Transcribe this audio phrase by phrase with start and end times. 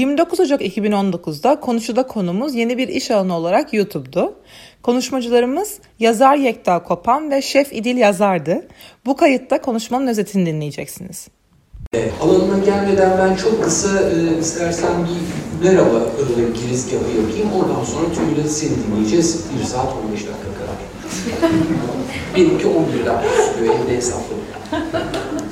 [0.00, 4.34] 29 Ocak 2019'da Konuşu'da konumuz yeni bir iş alanı olarak YouTube'du.
[4.82, 8.68] Konuşmacılarımız yazar Yekta Kopan ve şef İdil Yazar'dı.
[9.06, 11.28] Bu kayıtta konuşmanın özetini dinleyeceksiniz.
[11.94, 17.48] E, alanına gelmeden ben çok kısa e, istersen bir merhaba e, girizgahı yapayım.
[17.54, 19.44] Ondan sonra tümüyle seni dinleyeceğiz.
[19.60, 20.76] 1 saat 15 dakika kadar.
[22.36, 24.40] Benimki 11 dakika sürüyor evde hesapladım.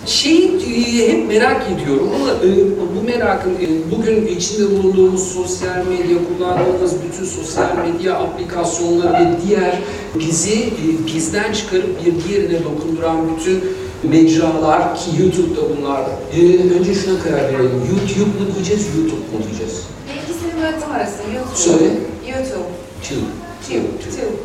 [0.08, 2.48] Şeyi e, hep merak ediyorum ama e,
[2.96, 9.78] bu merakın e, bugün içinde bulunduğumuz sosyal medya, kullandığımız bütün sosyal medya aplikasyonları ve diğer
[10.18, 10.70] bizi
[11.06, 13.64] bizden çıkarıp bir diğerine dokunduran bütün
[14.02, 16.02] mecralar ki YouTube'da bunlar.
[16.78, 17.82] Önce şuna karar verelim.
[17.90, 19.82] YouTube mu diyeceğiz, YouTube mu diyeceğiz?
[20.24, 21.18] İkisinin böyle tam arası.
[21.34, 21.56] YouTube.
[21.56, 21.90] Söyle.
[22.28, 22.68] YouTube.
[23.08, 23.30] Tube.
[23.66, 23.76] Tube.
[23.76, 24.36] YouTube.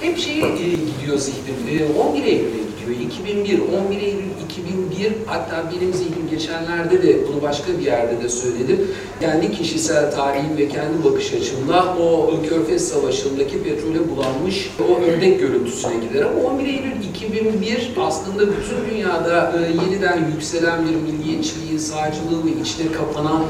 [0.00, 1.80] Hep şeye gidiyor zihnim.
[1.80, 3.10] E, 11 Eylül'e gidiyor.
[3.10, 4.24] 2001, 11 Eylül
[4.68, 8.90] 2001 hatta benim zihnim geçenlerde de bunu başka bir yerde de söyledim.
[9.20, 15.94] Kendi kişisel tarihim ve kendi bakış açımla o Körfez Savaşı'ndaki petrole bulanmış o ördek görüntüsüne
[16.04, 16.22] gider.
[16.22, 22.92] Ama 11 Eylül 2001 aslında bütün dünyada e, yeniden yükselen bir milliyetçiliğin sağcılığı ve içine
[22.92, 23.42] kapanan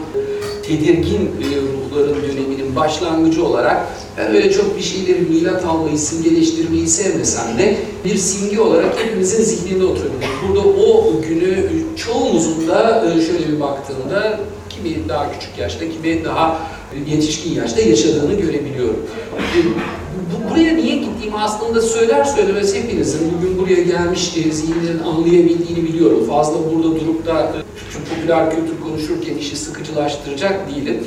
[0.69, 3.89] tedirgin e, ruhların döneminin başlangıcı olarak
[4.19, 9.85] ben öyle çok bir şeyleri milat almayı, simgeleştirmeyi sevmesem de bir simge olarak hepimizin zihninde
[9.85, 10.13] oturuyor.
[10.49, 16.59] Burada o günü çoğumuzun da e, şöyle bir baktığında kimi daha küçük yaşta, kimi daha
[17.07, 19.07] yetişkin yaşta yaşadığını görebiliyorum.
[19.37, 25.89] E, bu, buraya niye gittiğimi aslında söyler söylemez hepinizin bugün buraya gelmiş e, zihinlerin anlayabildiğini
[25.89, 26.25] biliyorum.
[26.29, 31.01] Fazla burada durup da e, popüler kültür konuşurken işi sıkıcılaştıracak değilim.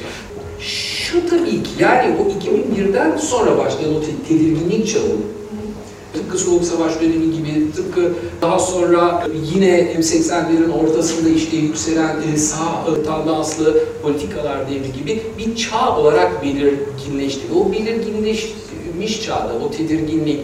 [0.59, 5.01] Şu tabii ki yani o 2001'den sonra başlayan o te- tedirginlik çağı
[6.13, 12.85] Tıpkı Soğuk Savaş dönemi gibi, tıpkı daha sonra yine 80'lerin ortasında işte yükselen e, sağ
[12.99, 17.41] e, tandanslı politikalar devri gibi bir çağ olarak belirginleşti.
[17.55, 20.39] O belirginleşmiş çağda, o tedirginlik,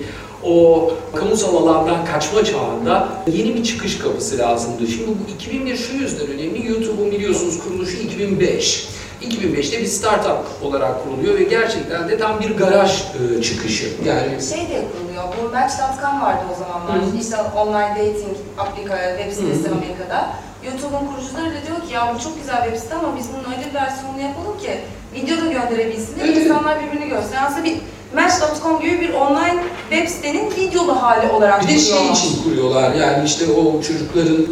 [0.47, 4.88] o kamusal alandan kaçma çağında yeni bir çıkış kapısı lazımdı.
[4.88, 8.88] Şimdi bu 2001 şu yüzden önemli, YouTube'un biliyorsunuz kuruluşu 2005.
[9.22, 13.88] 2005'te bir startup olarak kuruluyor ve gerçekten de tam bir garaj e, çıkışı.
[14.06, 15.24] Yani Şey de kuruluyor.
[15.41, 16.96] Bu Match.com vardı o zamanlar.
[16.96, 17.18] Hı.
[17.22, 19.75] İşte online dating aplika web sitesi Hı.
[19.75, 20.29] Amerika'da.
[20.66, 23.69] YouTube'un kurucuları da diyor ki ya bu çok güzel web site ama biz bunun öyle
[23.69, 24.72] bir versiyonunu yapalım ki
[25.16, 26.38] video da gönderebilsin Evet.
[26.38, 27.35] insanlar birbirini görsün.
[27.46, 27.78] Aslında bir
[28.16, 32.16] Match.com gibi bir online web sitenin videolu hali olarak Bir de şey kuruyorlar.
[32.16, 34.45] için kuruyorlar yani işte o çocukların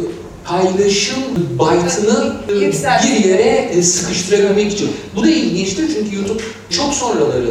[0.44, 1.18] paylaşım
[1.58, 3.12] baytını Yükseltmek.
[3.24, 4.90] bir yere e, sıkıştırabilmek için.
[5.16, 7.48] Bu da ilginçtir çünkü YouTube çok sonraları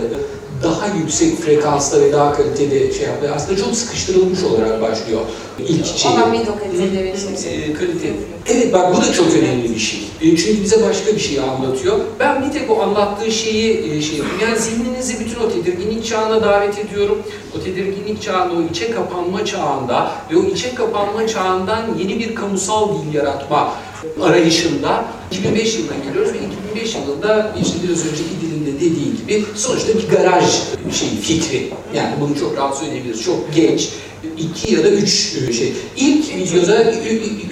[0.64, 3.36] daha yüksek frekansta ve daha kalitede şey yapıyor.
[3.36, 5.22] Aslında çok sıkıştırılmış olarak başlıyor
[5.60, 6.12] ilk şey.
[6.12, 7.50] Ondan video kaliteleri işte.
[7.50, 8.14] E, kalite.
[8.48, 10.00] Evet bak bu da çok önemli bir şey.
[10.22, 12.00] E, çünkü bize başka bir şey anlatıyor.
[12.20, 14.18] Ben bir tek o anlattığı şeyi e, şey.
[14.42, 17.18] Yani zihninizi bütün o tedirginlik çağına davet ediyorum.
[17.58, 22.90] O tedirginlik çağında, o içe kapanma çağında ve o içe kapanma çağından yeni bir kamusal
[22.90, 23.74] dil yaratma
[24.22, 26.38] arayışında 2005 yılına geliyoruz ve
[26.74, 30.46] 2005 yılında işte biraz önceki dilinde dediği gibi sonuçta bir garaj
[30.92, 31.70] şey fikri.
[31.96, 33.24] Yani bunu çok rahat söyleyebiliriz.
[33.24, 33.90] Çok genç,
[34.38, 35.74] iki ya da üç e, şey.
[35.98, 36.92] İlk videoda,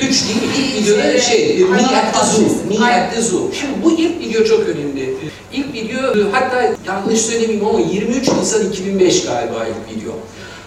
[0.01, 3.51] üç değil, ilk videoda şey, Me at the Zoo, Me at the Zoo.
[3.59, 5.15] Şimdi bu ilk video çok önemli.
[5.53, 10.13] İlk video, e, hatta yanlış söylemeyeyim ama 23 Nisan 2005 galiba ilk video.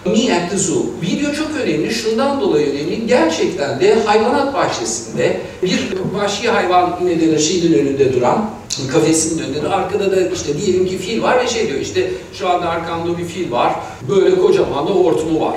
[0.05, 0.85] Me at the Zoo.
[1.01, 3.07] Video çok önemli, şundan dolayı önemli.
[3.07, 5.79] Gerçekten de hayvanat bahçesinde bir
[6.13, 8.49] vahşi hayvan ne denir şeyin önünde duran,
[8.91, 12.69] kafesinin önünde arkada da işte diyelim ki fil var ve şey diyor işte şu anda
[12.69, 13.73] arkamda bir fil var,
[14.09, 15.55] böyle kocaman da hortumu var.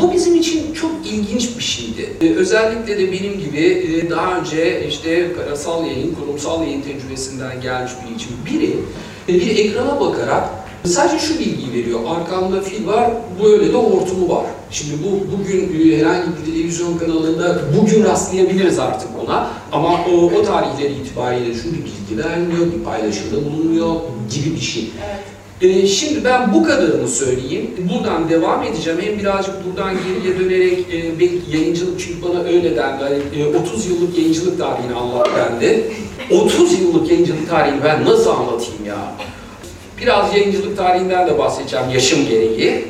[0.00, 2.12] Bu bizim için çok ilginç bir şeydi.
[2.22, 7.92] Ee, özellikle de benim gibi e, daha önce işte karasal yayın, kurumsal yayın tecrübesinden gelmiş
[8.04, 8.76] biri için biri
[9.28, 10.48] e, bir ekrana bakarak
[10.84, 12.00] sadece şu bilgiyi veriyor.
[12.08, 13.10] Arkamda fil var,
[13.44, 14.44] böyle de hortumu var.
[14.70, 19.50] Şimdi bu bugün e, herhangi bir televizyon kanalında bugün rastlayabiliriz artık ona.
[19.72, 23.94] Ama o, o tarihler itibariyle şu bir bilgi vermiyor, bir paylaşımda bulunmuyor
[24.30, 24.90] gibi bir şey.
[25.06, 25.24] Evet.
[25.62, 27.70] Ee, şimdi ben bu kadarını söyleyeyim.
[27.92, 28.98] Buradan devam edeceğim.
[29.02, 33.04] Hem birazcık buradan geriye dönerek e, belki yayıncılık çünkü bana öyle dendi.
[33.04, 35.92] Hani, e, 30 yıllık yayıncılık tarihini anlat dendi.
[36.30, 39.14] 30 yıllık yayıncılık tarihini ben nasıl anlatayım ya?
[40.00, 42.84] Biraz yayıncılık tarihinden de bahsedeceğim yaşım gereği.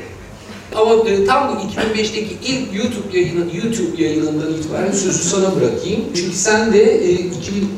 [0.77, 0.91] Ama
[1.27, 6.05] tam bu 2005'teki ilk YouTube yayını, YouTube yayınından itibaren sözü sana bırakayım.
[6.17, 7.71] Çünkü sen de e, 2000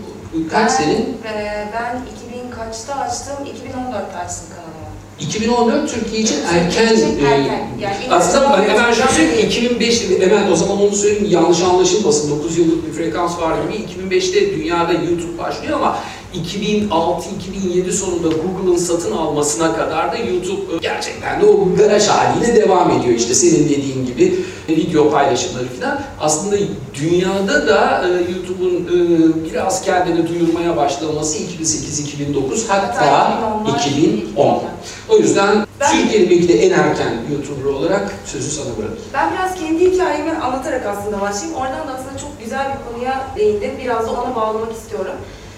[0.50, 0.96] kaç Ben- senin?
[1.34, 2.02] e, ben
[2.40, 3.34] 2000 kaçta açtım?
[3.46, 4.74] 2014'te açtım kanalımı.
[5.20, 7.68] 2014 Türkiye için erken, Türkiye e, erken.
[7.80, 12.58] Yani aslında defa- hemen şunu söyleyeyim 2005 hemen o zaman onu söyleyeyim yanlış anlaşılmasın 9
[12.58, 15.98] yıllık bir frekans var gibi 2005'te dünyada YouTube başlıyor ama
[16.34, 23.14] 2006-2007 sonunda Google'ın satın almasına kadar da YouTube gerçekten de o garaj haliyle devam ediyor.
[23.14, 26.00] İşte senin dediğin gibi video paylaşımları falan.
[26.20, 26.56] Aslında
[26.94, 33.38] dünyada da e, YouTube'un e, biraz kendini duyurmaya başlaması 2008-2009 hatta
[33.78, 34.62] 2010.
[35.08, 39.02] O yüzden Ben- Türkiye'nin belki de en erken YouTuber olarak sözü sana bırakayım.
[39.14, 41.54] Ben biraz kendi hikayemi anlatarak aslında başlayayım.
[41.60, 43.70] Oradan da aslında çok güzel bir konuya değindim.
[43.84, 45.14] Biraz da ona bağlamak istiyorum.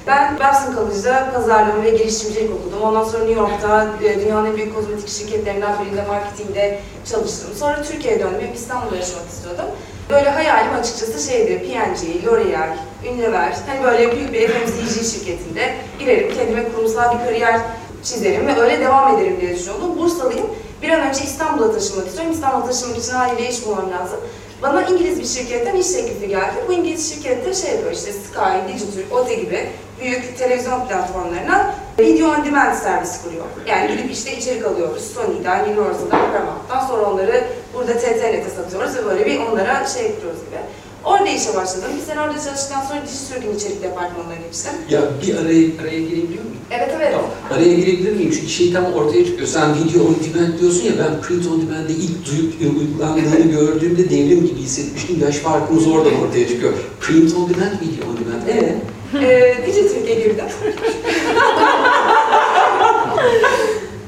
[0.07, 2.83] Ben Babson College'da pazarlama ve girişimcilik okudum.
[2.83, 6.81] Ondan sonra New York'ta e, dünyanın en büyük kozmetik şirketlerinden birinde marketingde
[7.11, 7.51] çalıştım.
[7.59, 8.41] Sonra Türkiye'ye döndüm.
[8.41, 9.65] Hep İstanbul'da yaşamak istiyordum.
[10.11, 12.77] Böyle hayalim açıkçası şeydi, P&G, L'Oreal,
[13.11, 17.61] Unilever, hani böyle büyük bir FMCG şirketinde girerim, kendime kurumsal bir kariyer
[18.05, 19.99] çizerim ve öyle devam ederim diye düşünüyordum.
[19.99, 20.47] Bursalıyım.
[20.83, 22.33] Bir an önce İstanbul'a taşınmak istiyorum.
[22.33, 24.21] İstanbul'a taşınmak için haliyle iş bulmam lazım.
[24.63, 26.55] Bana İngiliz bir şirketten iş teklifi geldi.
[26.69, 29.69] Bu İngiliz şirkette şey yapıyor işte Sky, Digiturk, OTE gibi
[30.01, 33.45] büyük televizyon platformlarına video on demand servis kuruyor.
[33.67, 35.03] Yani gidip işte içerik alıyoruz.
[35.15, 37.45] Sony'den, Universal'dan, Paramount'tan sonra onları
[37.75, 40.61] burada TTNet'e satıyoruz ve böyle bir onlara şey yapıyoruz gibi.
[41.05, 41.89] Orada işe başladım.
[41.97, 44.73] Bir sene orada çalıştıktan sonra Digiturk'un içerik departmanına geçtim.
[44.91, 46.57] Ya bir araya, araya girebiliyor muyum?
[46.71, 47.13] Evet evet.
[47.13, 47.31] Tamam.
[47.51, 48.31] Araya girebilir miyim?
[48.35, 49.49] Çünkü şey tam ortaya çıkıyor.
[49.49, 54.47] Sen video on demand diyorsun ya ben print on demand'de ilk duyup uygulandığını gördüğümde devrim
[54.47, 55.21] gibi hissetmiştim.
[55.21, 56.73] Yaş farkımız oradan ortaya çıkıyor.
[57.01, 58.43] Print on demand, video on demand.
[58.49, 58.75] Evet.
[59.15, 60.45] Ee, Digiturk'e girdim.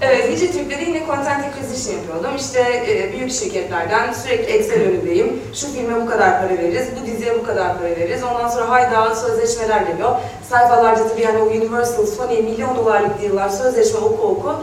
[0.00, 2.30] evet, Digiturk'te de yine content acquisition yapıyordum.
[2.36, 5.40] İşte e, büyük şirketlerden sürekli Excel önündeyim.
[5.54, 8.22] Şu filme bu kadar para veririz, bu diziye bu kadar para veririz.
[8.22, 10.10] Ondan sonra hayda sözleşmeler geliyor.
[10.50, 14.54] Sayfalarca tabii yani o Universal, Sony milyon dolarlık deal'lar, sözleşme oku oku.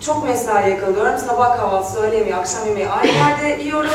[0.00, 1.18] Çok mesaiye kalıyorum.
[1.18, 3.90] Sabah kahvaltısı, öğle yemeği, akşam yemeği aynı yerde yiyorum.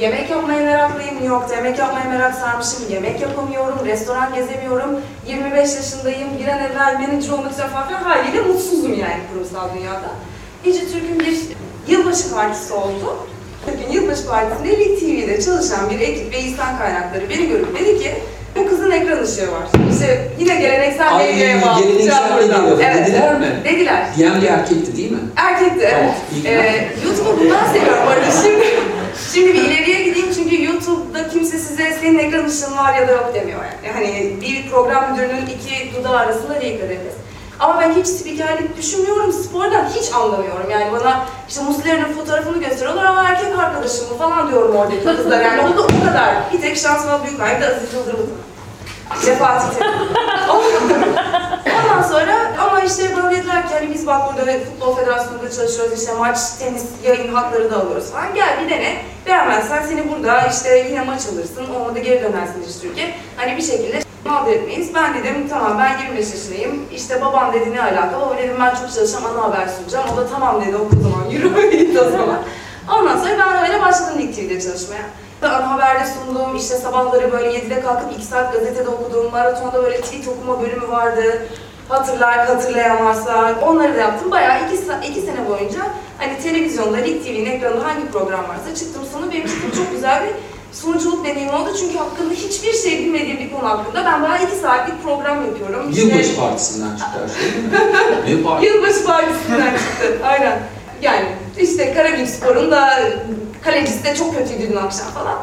[0.00, 1.14] Yemek yapmaya meraklıyım.
[1.14, 2.80] New York'ta yemek yapmaya merak sarmışım.
[2.90, 3.86] Yemek yapamıyorum.
[3.86, 5.00] Restoran gezemiyorum.
[5.26, 6.28] 25 yaşındayım.
[6.38, 8.02] Bir an evvel manager olmak istiyorum falan filan.
[8.02, 10.10] Haliyle mutsuzum yani kurumsal dünyada.
[10.64, 11.38] Türk'ün bir
[11.92, 13.16] yılbaşı partisi oldu.
[13.66, 18.14] Türk'ün yılbaşı partisinde Lig TV'de çalışan bir ekip ve insan kaynakları beni görüp dedi ki
[18.56, 19.62] bu kızın ekran ışığı var.
[19.92, 21.82] İşte yine geleneksel Ay, medyaya bağlı.
[21.82, 22.82] geleneksel medya lafı.
[22.82, 23.06] Evet.
[23.06, 23.46] Dediler mi?
[23.64, 24.06] Dediler.
[24.16, 25.18] Diyen bir erkekti değil mi?
[25.36, 25.92] Erkekti evet.
[25.92, 26.14] Tamam.
[26.46, 28.30] Ee, YouTube'u bundan seviyorum arada.
[28.42, 28.64] Şimdi,
[29.32, 33.30] şimdi bir ileriye gideyim çünkü YouTube'da kimse size senin ekran ışığın var ya da yok
[33.34, 33.92] demiyor yani.
[33.92, 37.14] Hani bir program müdürünün iki dudağı arasında değil kaderiniz.
[37.60, 40.70] Ama ben hiç spikerlik düşünmüyorum, spordan hiç anlamıyorum.
[40.70, 45.40] Yani bana işte Muslera'nın fotoğrafını gösteriyorlar ama erkek arkadaşım mı falan diyorum oradaki kızlar.
[45.40, 46.34] Yani o da o kadar.
[46.52, 47.40] Bir tek şansıma büyük.
[47.40, 48.30] Bir de Aziz Yıldırım.
[49.78, 51.14] Terim.
[51.92, 56.14] Ondan sonra ama işte bana dediler ki hani biz bak burada futbol federasyonunda çalışıyoruz işte
[56.14, 58.34] maç, tenis, yayın hakları da alıyoruz falan.
[58.34, 58.96] Gel bir dene.
[59.26, 61.74] Beğenmezsen seni burada işte yine maç alırsın.
[61.74, 63.14] Olmadı geri dönersin işte Türkiye.
[63.36, 64.94] Hani bir şekilde mağdur etmeyiz.
[64.94, 66.84] Ben dedim tamam ben 25 yaşındayım.
[66.92, 68.20] İşte babam dedi ne alaka?
[68.20, 70.04] Baba dedim ben çok çalışacağım ana haber sunacağım.
[70.14, 72.38] O da tamam dedi o zaman yürü o zaman.
[72.98, 75.02] Ondan sonra ben öyle başladım Lig TV'de çalışmaya.
[75.42, 80.28] Ana haberde sundum, işte sabahları böyle 7'de kalkıp 2 saat gazetede okuduğum, maratonda böyle tweet
[80.28, 81.46] okuma bölümü vardı.
[81.88, 84.30] Hatırlar, hatırlayan varsa onları da yaptım.
[84.30, 85.78] Bayağı 2 iki sene boyunca
[86.18, 89.32] hani televizyonda, Lig TV'nin ekranında hangi program varsa çıktım sonu.
[89.32, 90.30] Benim için çok güzel bir
[90.76, 91.70] sunuculuk deneyimi oldu.
[91.80, 95.90] Çünkü hakkında hiçbir şey bilmediğim bir konu hakkında ben bayağı 2 saatlik program yapıyorum.
[95.90, 98.66] İşte- Yılbaşı partisinden çıktı her şey değil mi?
[98.66, 100.18] Yılbaşı partisinden çıktı.
[100.24, 100.58] Aynen.
[101.02, 101.24] Yani
[101.58, 102.98] işte Karabük Spor'un da
[103.64, 105.38] kalecisi de çok kötüydü dün akşam falan.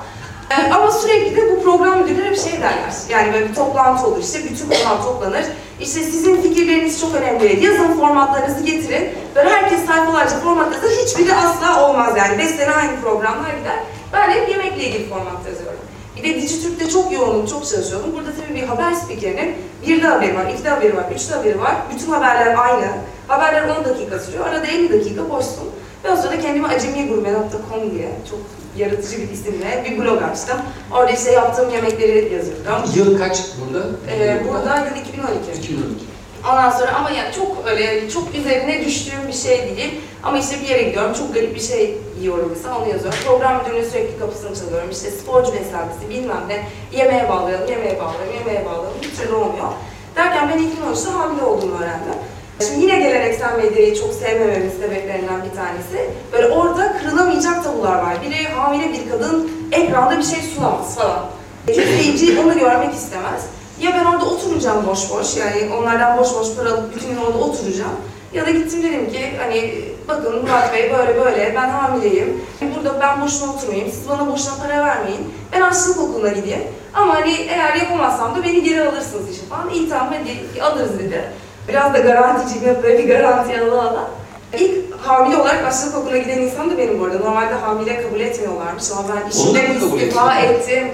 [0.51, 2.93] Ee, ama sürekli de bu program müdürleri hep şey derler.
[3.09, 5.45] Yani böyle bir toplantı olur işte, bütün konular toplanır.
[5.79, 7.65] İşte sizin fikirleriniz çok önemli.
[7.65, 9.09] Yazın formatlarınızı getirin.
[9.35, 10.89] Böyle herkes sayfalarca format yazar.
[10.89, 12.37] Hiçbiri asla olmaz yani.
[12.37, 13.79] Beş sene aynı programlar gider.
[14.13, 15.79] Ben hep yemekle ilgili format yazıyorum.
[16.17, 18.13] Bir de Dijitürk'te çok yoğunum, çok çalışıyordum.
[18.13, 19.55] Burada tabii bir haber spikerinin
[19.87, 21.75] bir de haberi var, iki de haberi var, üç de haberi var.
[21.93, 22.87] Bütün haberler aynı.
[23.27, 24.47] Haberler 10 dakika sürüyor.
[24.47, 25.69] Arada 50 dakika boşsun.
[26.03, 28.39] Ve o sırada kendime acemigurme.com diye çok
[28.77, 30.57] yaratıcı bir isimle bir blog açtım.
[30.93, 32.91] Orada işte yaptığım yemekleri yazıyordum.
[32.95, 33.85] Yıl kaç burada?
[34.11, 35.59] Ee, burada yıl 2012.
[35.59, 36.05] 2012.
[36.49, 40.01] Ondan sonra ama yani çok öyle çok üzerine düştüğüm bir şey değil.
[40.23, 43.19] Ama işte bir yere gidiyorum, çok garip bir şey yiyorum mesela onu yazıyorum.
[43.25, 44.89] Program müdürünün sürekli kapısını çalıyorum.
[44.91, 46.67] İşte sporcu beslenmesi bilmem ne.
[46.97, 49.01] Yemeğe bağlayalım, yemeğe bağlayalım, yemeğe bağlayalım.
[49.01, 49.69] Bir türlü olmuyor.
[50.15, 52.19] Derken ben 2013'te hamile olduğumu öğrendim.
[52.67, 56.09] Şimdi yine geleneksel medyayı çok sevmememin sebeplerinden bir tanesi.
[56.33, 58.17] Böyle orada kırılamayacak tabular var.
[58.25, 61.25] Biri hamile bir kadın ekranda bir şey sunamaz falan.
[61.67, 63.45] İzleyici onu görmek istemez.
[63.81, 67.37] Ya ben orada oturacağım boş boş yani onlardan boş boş para alıp bütün gün orada
[67.37, 67.95] oturacağım.
[68.33, 69.73] Ya da gittim dedim ki hani
[70.07, 72.41] bakın Murat Bey böyle böyle ben hamileyim.
[72.75, 75.33] Burada ben boşuna oturmayayım, siz bana boşuna para vermeyin.
[75.53, 76.63] Ben aşçılık okuluna gideyim.
[76.93, 79.69] Ama hani eğer yapamazsam da beni geri alırsınız işe falan.
[79.69, 81.23] İyi tamam hadi alırız dedi.
[81.69, 84.07] Biraz da garanticiyim hep böyle bir garanti ala ala.
[84.59, 87.19] İlk hamile olarak başlık okuluna giden insan da benim bu arada.
[87.19, 90.87] Normalde hamile kabul etmiyorlarmış ama ben kabul istifa ettim.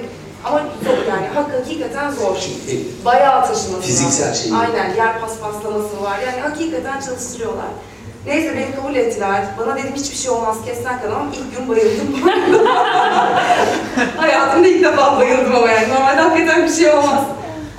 [0.46, 2.36] Ama çok yani hak hakikaten zor.
[2.38, 4.34] Şimdi, Bayağı taşıması Fiziksel var.
[4.34, 4.52] şey.
[4.52, 6.20] Aynen yer paspaslaması var.
[6.26, 7.66] Yani hakikaten çalıştırıyorlar.
[8.26, 9.44] Neyse beni kabul ettiler.
[9.60, 12.08] Bana dedim hiçbir şey olmaz kessen kadar ama ilk gün bayıldım.
[14.18, 15.90] Hayatımda ilk defa bayıldım ama yani.
[15.90, 17.24] Normalde hakikaten bir şey olmaz.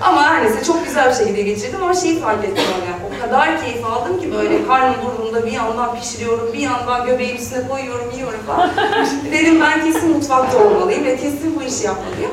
[0.03, 3.03] Ama her neyse çok güzel bir şekilde geçirdim ama şeyi fark ettim yani.
[3.07, 7.69] O kadar keyif aldım ki böyle karnım burnumda bir yandan pişiriyorum, bir yandan göbeğin üstüne
[7.69, 8.71] koyuyorum, yiyorum falan.
[9.33, 12.31] dedim ben kesin mutfakta olmalıyım ve kesin bu işi yapmalıyım.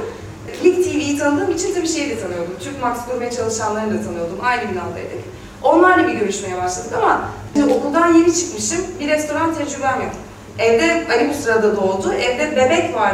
[0.63, 2.53] Lig TV'yi tanıdığım için tabii şeyi de tanıyordum.
[2.59, 4.39] Türk Max Gurme çalışanlarını da tanıyordum.
[4.43, 5.23] Aynı binadaydık.
[5.63, 7.21] Onlarla bir görüşmeye başladık ama
[7.53, 8.79] şimdi okuldan yeni çıkmışım.
[8.99, 10.11] Bir restoran tecrübem yok.
[10.59, 12.13] Evde Ali bu sırada doğdu.
[12.13, 13.13] Evde bebek var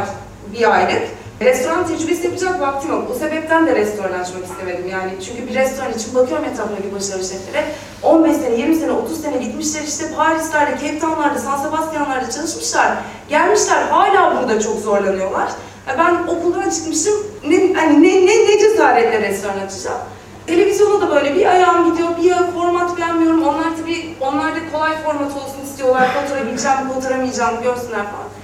[0.52, 1.02] bir aylık.
[1.40, 3.10] Restoran tecrübesi yapacak vaktim yok.
[3.10, 5.12] Bu sebepten de restoran açmak istemedim yani.
[5.26, 7.64] Çünkü bir restoran için bakıyorum etrafındaki başarılı şeflere.
[8.02, 12.96] 15 sene, 20 sene, 30 sene gitmişler işte Paris'lerde, Cape Town'larda, San Sebastian'larda çalışmışlar.
[13.28, 15.50] Gelmişler hala burada çok zorlanıyorlar.
[15.98, 17.14] Ben okuldan çıkmışım,
[17.48, 20.00] ne, hani ne, ne, ne cesaretle restoran açacağım.
[20.46, 23.42] Televizyona da böyle bir ayağım gidiyor, bir format beğenmiyorum.
[23.42, 26.08] Onlar tabii, onlar da kolay format olsun istiyorlar.
[26.24, 28.39] Oturabileceğim, oturamayacağım görsünler falan.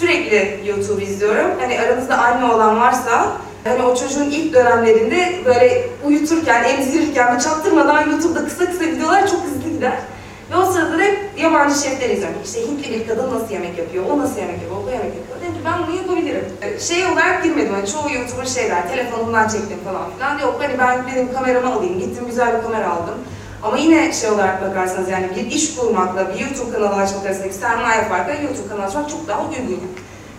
[0.00, 1.50] Sürekli YouTube izliyorum.
[1.60, 3.32] Hani aranızda anne olan varsa,
[3.64, 9.40] hani o çocuğun ilk dönemlerinde böyle uyuturken, emzirirken ve çaktırmadan YouTube'da kısa kısa videolar çok
[9.44, 9.98] hızlı gider.
[10.52, 12.38] Ve o sırada da hep yabancı şefler izliyorum.
[12.44, 15.36] İşte Hintli bir kadın nasıl yemek yapıyor, o nasıl yemek yapıyor, o bu yemek yapıyor.
[15.40, 16.44] Dedim ki ben bunu yapabilirim.
[16.80, 20.38] Şey olarak girmedim, hani çoğu YouTuber şeyler, telefonumdan çektim falan filan.
[20.38, 23.18] Yok hani ben dedim kameramı alayım, gittim güzel bir kamera aldım.
[23.62, 28.04] Ama yine şey olarak bakarsanız yani bir iş kurmakla bir YouTube kanalı açmak arasındaki sermaye
[28.04, 29.80] farkı YouTube kanalı açmak çok daha uygun.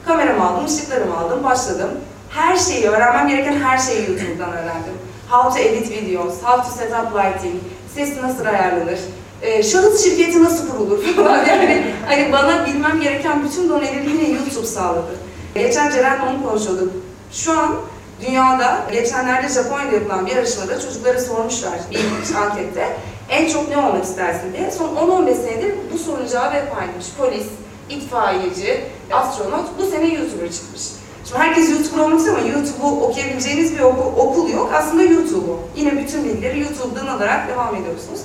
[0.06, 1.90] Kameramı aldım, ışıklarımı aldım, başladım.
[2.30, 4.94] Her şeyi, öğrenmem gereken her şeyi YouTube'dan öğrendim.
[5.30, 7.56] How to edit videos, how to set up lighting,
[7.96, 9.00] ses nasıl ayarlanır,
[9.42, 13.63] e, şahıs şirketi nasıl kurulur falan yani hani bana bilmem gereken bütün
[14.10, 15.12] yine YouTube sağladı.
[15.56, 16.94] Geçen Ceren'le onu konuşuyorduk.
[17.32, 17.75] Şu an
[18.22, 22.98] dünyada geçenlerde Japonya'da yapılan bir yarışmada çocuklara sormuşlar bir ankette
[23.32, 24.72] en çok ne olmak istersin diye.
[24.72, 27.06] Son 10-15 senedir bu sorunun cevabı hep aynıymış.
[27.18, 27.48] Polis,
[27.90, 30.82] itfaiyeci, astronot bu sene YouTuber çıkmış.
[31.26, 34.72] Şimdi herkes YouTuber olmak istiyor ama YouTube'u okuyabileceğiniz bir okul, okul yok.
[34.74, 35.60] Aslında YouTube'u.
[35.76, 38.20] Yine bütün bilgileri YouTube'dan alarak devam ediyorsunuz.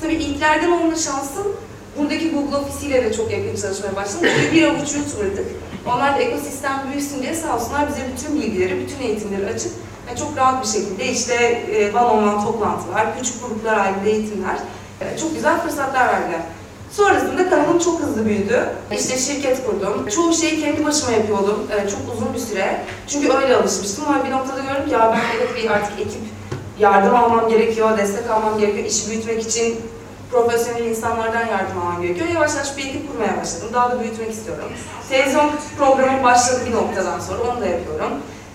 [0.00, 1.56] Tabii ilklerden olma şansım
[1.98, 4.28] buradaki Google ofisiyle de çok yakın çalışmaya başladım.
[4.36, 5.46] Çünkü bir avuç YouTuber'dık.
[5.86, 9.72] Onlar da ekosistem büyüsün diye sağ olsunlar bize bütün bilgileri, bütün eğitimleri açıp
[10.12, 14.56] yani çok rahat bir şekilde işte e, one on one toplantılar, küçük gruplar halinde eğitimler,
[15.00, 16.40] e, çok güzel fırsatlar verdiler.
[16.92, 18.66] Sonrasında kanalım çok hızlı büyüdü.
[18.92, 20.08] İşte şirket kurdum.
[20.08, 21.66] Çoğu şeyi kendi başıma yapıyordum.
[21.70, 22.80] e, çok uzun bir süre.
[23.08, 26.20] Çünkü öyle alışmıştım ama bir noktada gördüm ki ya ben evet bir artık ekip
[26.78, 29.80] yardım almam gerekiyor, destek almam gerekiyor, işi büyütmek için
[30.30, 32.26] profesyonel insanlardan yardım almam gerekiyor.
[32.34, 33.68] Yavaş yavaş bir ekip kurmaya başladım.
[33.72, 34.64] Daha da büyütmek istiyorum.
[35.08, 38.12] Televizyon programı başladı bir noktadan sonra, onu da yapıyorum.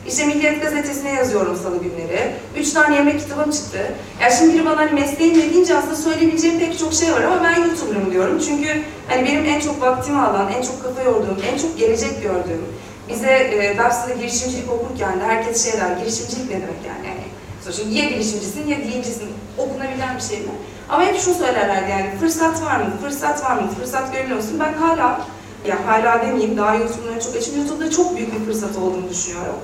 [0.07, 2.31] İşte Milliyet Gazetesi'ne yazıyorum salı günleri.
[2.57, 3.77] Üç tane yemek kitabım çıktı.
[4.21, 7.43] Ya şimdi biri bana hani mesleğim ne deyince aslında söyleyebileceğim pek çok şey var ama
[7.43, 8.41] ben YouTuber'ım diyorum.
[8.47, 8.67] Çünkü
[9.07, 12.65] hani benim en çok vaktimi alan, en çok kafa yorduğum, en çok gelecek gördüğüm,
[13.09, 17.07] bize e, Dersim'de girişimcilik okurken de herkes şey der, girişimcilik ne demek yani?
[17.07, 17.23] yani
[17.63, 20.51] sonuçta ya girişimcisin ya değilcisin, okunabilen bir şey mi?
[20.89, 24.59] Ama hep şunu söylerlerdi yani fırsat var mı, fırsat var mı, fırsat görüyor musun?
[24.59, 25.21] Ben hala,
[25.67, 29.55] ya hala demeyeyim daha YouTube'dan çok açım, YouTube'da çok büyük bir fırsat olduğunu düşünüyorum.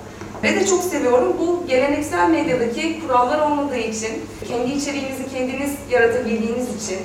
[0.44, 1.34] Ve de çok seviyorum.
[1.40, 4.10] Bu geleneksel medyadaki kurallar olmadığı için,
[4.48, 7.00] kendi içeriğinizi kendiniz yaratabildiğiniz için,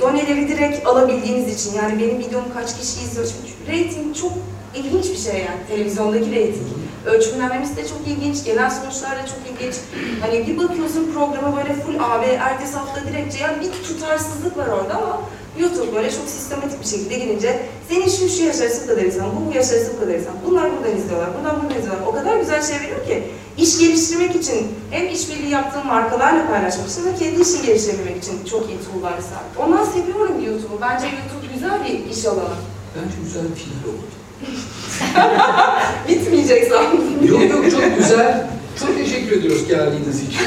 [0.00, 4.32] doneleri direkt alabildiğiniz için, yani benim videomu kaç kişi izliyor, çünkü rating çok
[4.74, 6.68] ilginç bir şey yani, televizyondaki rating.
[7.06, 9.74] Ölçümlenmemiz de çok ilginç, gelen sonuçlar da çok ilginç.
[10.20, 14.94] Hani bir bakıyorsun programa böyle full AB, ertesi hafta direkt yani bir tutarsızlık var orada
[14.94, 15.20] ama
[15.58, 19.50] YouTube böyle çok sistematik bir şekilde girince senin şu şu yaşarısı bu kadar insan, bu
[19.50, 22.06] bu yaşarısı bu kadar insan, bunlar buradan izliyorlar, buradan buradan izliyorlar.
[22.06, 23.22] O kadar güzel şey veriyor ki
[23.58, 28.68] iş geliştirmek için hem işbirliği yaptığım markalarla paylaşmak için hem kendi işini geliştirmek için çok
[28.70, 29.58] iyi tool'lar sahip.
[29.58, 30.80] Ondan seviyorum YouTube'u.
[30.80, 32.56] Bence YouTube güzel bir iş alanı.
[32.96, 34.04] Bence güzel bir final oldu.
[36.08, 37.26] Bitmeyecek sandım.
[37.26, 38.46] Yok yok çok güzel.
[38.80, 40.38] Çok teşekkür ediyoruz geldiğiniz için.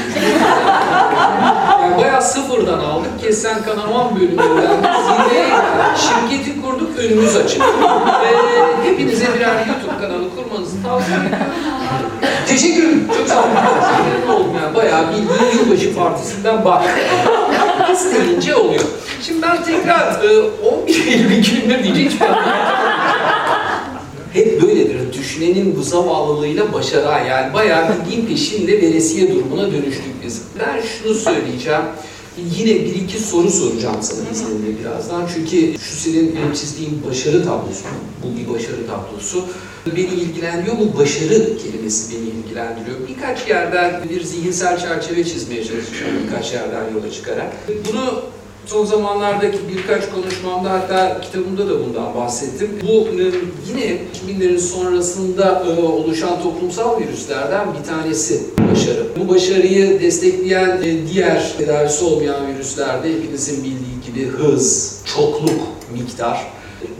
[1.81, 3.09] yani bayağı sıfırdan aldık.
[3.21, 5.47] Kesen Kanaman bölümünden zirveye.
[5.97, 7.61] Şirketi kurduk, önümüz açık.
[7.61, 11.37] Ee, hepinize birer YouTube kanalı kurmanızı tavsiye ediyorum.
[12.47, 13.07] Teşekkür ederim.
[13.17, 14.35] Çok sağ olun.
[14.35, 14.75] Oldum yani.
[14.75, 16.83] Bayağı bildiğin yılbaşı partisinden bak.
[17.93, 18.83] İsteyince oluyor.
[19.21, 20.41] Şimdi ben tekrar e,
[20.81, 22.35] 11 Eylül 2001 deyince hiç ben
[24.33, 24.96] hep böyledir.
[25.13, 30.41] Düşünenin bu zavallılığıyla başara yani bayağı bildiğin peşinde veresiye durumuna dönüştük biz.
[30.59, 31.81] Ben şunu söyleyeceğim.
[32.57, 35.29] Yine bir iki soru soracağım sana izninle birazdan.
[35.35, 37.83] Çünkü şu senin benim çizdiğin başarı tablosu,
[38.23, 39.45] bu bir başarı tablosu.
[39.95, 42.97] Beni ilgilendiriyor, bu başarı kelimesi beni ilgilendiriyor.
[43.09, 47.53] Birkaç yerden bir zihinsel çerçeve çizmeye çalışacağım, birkaç yerden yola çıkarak.
[47.89, 48.23] Bunu
[48.67, 52.69] son zamanlardaki birkaç konuşmamda hatta kitabımda da bundan bahsettim.
[52.83, 53.07] Bu
[53.69, 59.05] yine 2000'lerin sonrasında e, oluşan toplumsal virüslerden bir tanesi başarı.
[59.19, 65.61] Bu başarıyı destekleyen e, diğer tedavisi olmayan virüslerde hepinizin bildiği gibi hız, çokluk,
[65.93, 66.56] miktar.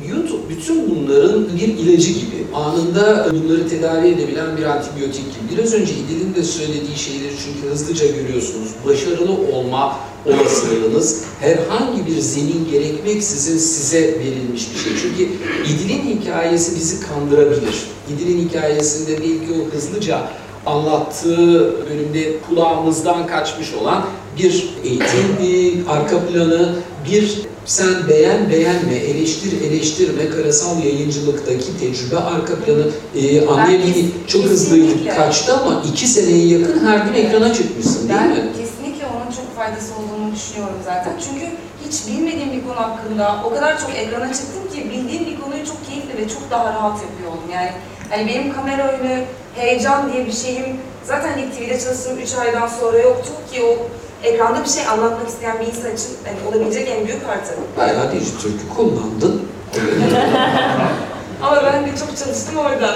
[0.10, 5.58] YouTube bütün bunların bir ilacı gibi, anında bunları tedavi edebilen bir antibiyotik gibi.
[5.58, 8.70] Biraz önce İdil'in de söylediği şeyleri çünkü hızlıca görüyorsunuz.
[8.86, 14.94] Başarılı olma olasılığınız herhangi bir zemin gerekmeksizin size verilmiş bir şey.
[15.02, 15.30] Çünkü
[15.74, 17.84] İdil'in hikayesi bizi kandırabilir.
[18.10, 20.22] İdil'in hikayesinde belki o hızlıca
[20.66, 24.06] anlattığı bölümde kulağımızdan kaçmış olan
[24.40, 26.76] bir eğitim, bir arka planı,
[27.06, 32.86] bir sen beğen beğenme, eleştir eleştirme, karasal yayıncılıktaki tecrübe arka planı
[33.16, 34.78] e, anlayabildiğin çok hızlı
[35.16, 38.52] kaçtı ama iki seneye yakın her gün ekrana çıkmışsın değil ben mi?
[38.58, 41.14] kesinlikle onun çok faydası olduğunu düşünüyorum zaten.
[41.26, 41.46] Çünkü
[41.86, 45.88] hiç bilmediğim bir konu hakkında o kadar çok ekrana çıktım ki bildiğim bir konuyu çok
[45.88, 47.50] keyifli ve çok daha rahat yapıyor oldum.
[47.54, 47.72] Yani
[48.10, 49.24] hani benim kamera önü,
[49.56, 50.66] heyecan diye bir şeyim
[51.06, 53.88] zaten ilk TV'de çalıştığım 3 aydan sonra yoktu ki o
[54.28, 57.54] ekranda bir şey anlatmak isteyen bir insan için hani olabilecek en büyük artı.
[57.78, 59.42] Bayağı bir türkü kullandın.
[61.42, 62.96] Ama ben de çok çalıştım orada.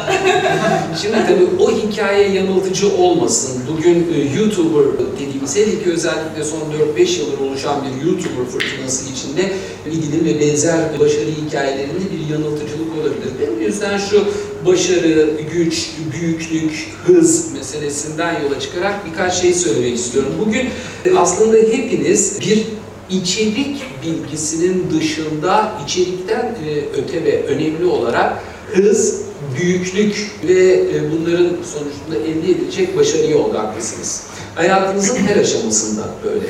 [1.01, 3.63] Şimdi tabii o hikaye yanıltıcı olmasın.
[3.71, 4.83] Bugün e, YouTuber
[5.19, 6.59] dediğimiz hele ki özellikle son
[6.97, 9.51] 4-5 yıldır oluşan bir YouTuber fırtınası içinde
[9.91, 13.31] ilgili ve benzer başarı hikayelerinde bir yanıltıcılık olabilir.
[13.41, 14.25] Ben bu yüzden şu
[14.65, 20.33] başarı, güç, büyüklük, hız meselesinden yola çıkarak birkaç şey söylemek istiyorum.
[20.45, 20.69] Bugün
[21.05, 22.65] e, aslında hepiniz bir
[23.09, 28.43] içerik bilgisinin dışında içerikten e, öte ve önemli olarak
[28.73, 29.21] hız,
[29.59, 34.23] büyüklük ve e, bunların sonucunda elde edilecek başarıya odaklısınız.
[34.55, 36.45] Hayatınızın her aşamasında böyle.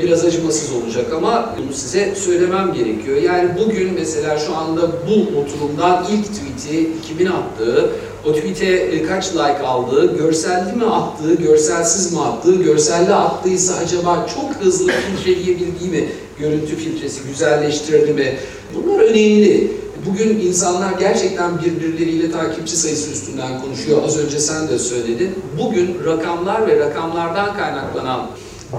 [0.00, 3.16] Biraz acımasız olacak ama bunu size söylemem gerekiyor.
[3.16, 7.90] Yani bugün mesela şu anda bu oturumdan ilk tweet'i kimin attığı,
[8.24, 14.26] o tweet'e e, kaç like aldığı, görselli mi attığı, görselsiz mi attığı, görselli attıysa acaba
[14.34, 18.36] çok hızlı filtreleyebildiği mi, görüntü filtresi güzelleştirdi mi?
[18.74, 19.70] Bunlar önemli.
[20.06, 24.02] Bugün insanlar gerçekten birbirleriyle takipçi sayısı üstünden konuşuyor.
[24.04, 25.34] Az önce sen de söyledin.
[25.58, 28.26] Bugün rakamlar ve rakamlardan kaynaklanan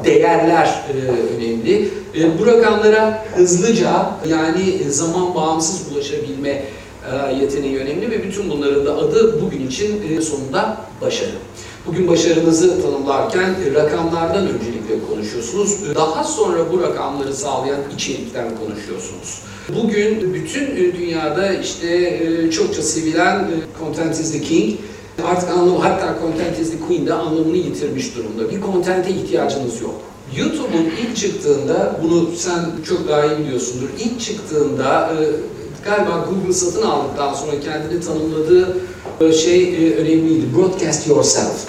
[0.06, 1.90] değerler e, önemli.
[2.16, 8.98] E, bu rakamlara hızlıca yani zaman bağımsız ulaşabilme e, yeteneği önemli ve bütün bunların da
[8.98, 11.32] adı bugün için e, sonunda başarı.
[11.88, 15.96] Bugün başarınızı tanımlarken e, rakamlardan öncelikle konuşuyorsunuz.
[15.96, 19.42] Daha sonra bu rakamları sağlayan içerikten konuşuyorsunuz.
[19.70, 24.80] Bugün bütün e, dünyada işte e, çokça sevilen e, content is the king
[25.26, 28.52] artık anlamı hatta content is the queen de anlamını yitirmiş durumda.
[28.52, 29.96] Bir content'e ihtiyacınız yok.
[30.38, 35.12] YouTube'un ilk çıktığında, bunu sen çok daha iyi biliyorsundur, ilk çıktığında
[35.86, 38.78] galiba Google satın aldıktan sonra kendini tanımladığı
[39.34, 40.46] şey önemliydi.
[40.58, 41.66] Broadcast yourself.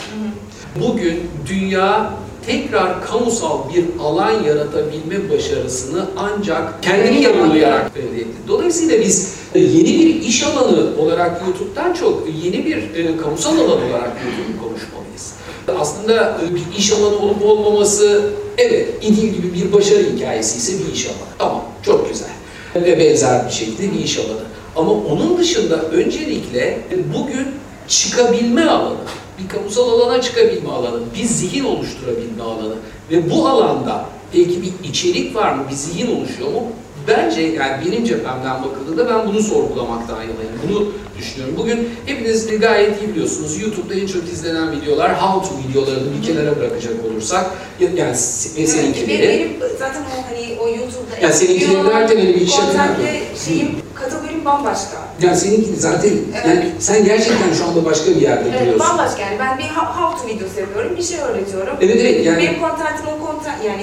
[0.82, 2.12] Bugün dünya
[2.46, 8.36] tekrar kamusal bir alan yaratabilme başarısını ancak kendini yargılayarak elde etti.
[8.68, 14.12] Dolayısıyla biz yeni bir iş alanı olarak YouTube'dan çok yeni bir e, kamusal alan olarak
[14.24, 15.32] YouTube'u konuşmalıyız.
[15.78, 20.92] Aslında e, bir iş alanı olup olmaması evet İdil gibi bir başarı hikayesi ise bir
[20.92, 21.16] iş alanı.
[21.38, 22.30] Tamam çok güzel
[22.74, 24.44] ve benzer bir şekilde bir iş alanı.
[24.76, 26.80] Ama onun dışında öncelikle
[27.14, 27.46] bugün
[27.88, 28.98] çıkabilme alanı
[29.42, 32.74] bir kamusal alana çıkabilme alanı, bir zihin oluşturabilme alanı
[33.10, 36.62] ve bu alanda belki bir içerik var mı, bir zihin oluşuyor mu?
[37.08, 40.60] Bence yani benim cephemden bakıldığında ben bunu sorgulamaktan yanayım.
[40.68, 41.54] Bunu düşünüyorum.
[41.58, 43.60] Bugün hepiniz gayet iyi biliyorsunuz.
[43.60, 47.46] YouTube'da en çok izlenen videolar how to videolarını bir kenara bırakacak olursak
[47.80, 48.10] yani
[48.56, 49.28] ve seninkileri.
[49.28, 53.68] Benim, benim zaten o hani o YouTube'da yani seninkileri derken hani bir iş Content'te şeyim,
[53.94, 54.96] kategorim bambaşka.
[55.22, 56.46] Yani seninki zaten evet.
[56.46, 58.88] yani sen gerçekten şu anda başka bir yerde evet, duruyorsun.
[58.88, 61.76] Bambaşka yani ben bir how to videosu yapıyorum, bir şey öğretiyorum.
[61.80, 62.38] Evet evet yani.
[62.38, 63.82] Benim contentim o content yani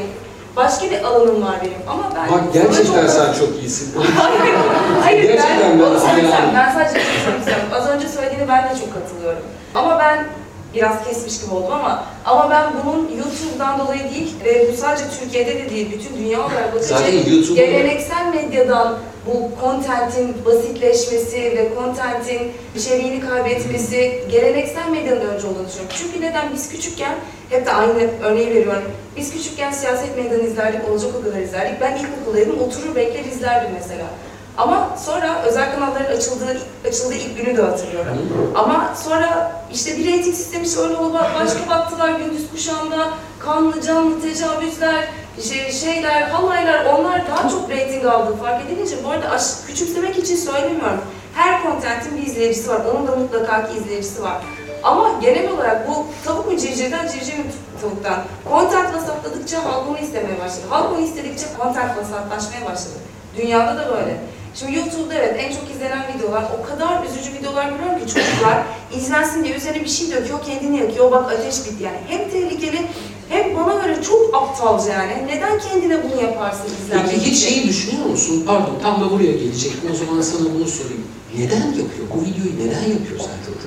[0.56, 2.32] başka bir alanım var benim ama ben...
[2.32, 4.02] Bak gerçekten sen çok iyisin.
[4.18, 4.56] hayır,
[5.04, 7.64] hayır gerçekten ben, ben, ben, ben sadece şey istiyorum.
[7.74, 9.44] Az önce söylediğini ben de çok katılıyorum.
[9.76, 10.28] Ama ben
[10.76, 15.56] biraz kesmiş gibi oldum ama ama ben bunun YouTube'dan dolayı değil ve bu sadece Türkiye'de
[15.56, 24.24] de değil bütün dünya olarak bakınca geleneksel medyadan bu kontentin basitleşmesi ve kontentin içeriğini kaybetmesi
[24.32, 25.96] geleneksel medyanın önce olduğunu düşünüyorum.
[25.98, 27.16] Çünkü neden biz küçükken
[27.50, 28.84] Hep de aynı örneği veriyorum.
[29.18, 31.82] Biz küçükken siyaset meydanı izlerdik, olacak o kadar izlerdik.
[31.82, 34.06] Ben ilkokuldaydım, oturur bekler izlerdim mesela.
[34.58, 38.18] Ama sonra özel kanalların açıldığı, açıldığı ilk günü de hatırlıyorum.
[38.56, 45.08] Ama sonra işte bir reyting sistemi şöyle oldu, başka baktılar gündüz kuşağında kanlı canlı tecavüzler,
[45.42, 48.96] şey, şeyler, halaylar onlar daha çok reyting aldı fark edilince.
[49.04, 51.02] Bu arada küçümsemek için söylemiyorum.
[51.36, 54.42] Her kontentin bir izleyicisi var, onun da mutlaka ki izleyicisi var.
[54.86, 57.46] Ama genel olarak bu tavuk mu civcivden, civciv mi
[57.82, 58.24] tavuktan?
[58.50, 60.66] Content vasatladıkça halk onu istemeye başladı.
[60.70, 62.98] Halk onu istedikçe content vasatlaşmaya başladı.
[63.38, 64.18] Dünyada da böyle.
[64.56, 68.64] Şimdi YouTube'da evet en çok izlenen videolar, o kadar üzücü videolar görüyorum ki çocuklar
[68.98, 71.98] izlensin diye üzerine bir şey döküyor, kendini yakıyor, bak ateş bitti yani.
[72.08, 72.82] Hem tehlikeli
[73.30, 75.14] hem bana göre çok aptalca yani.
[75.28, 78.44] Neden kendine bunu yaparsın izlenmek Peki hiç şeyi düşünüyor musun?
[78.48, 79.92] Pardon tam da buraya gelecektim.
[79.94, 81.04] O zaman sana bunu sorayım.
[81.38, 82.06] Neden yapıyor?
[82.16, 83.65] Bu videoyu neden yapıyor sence?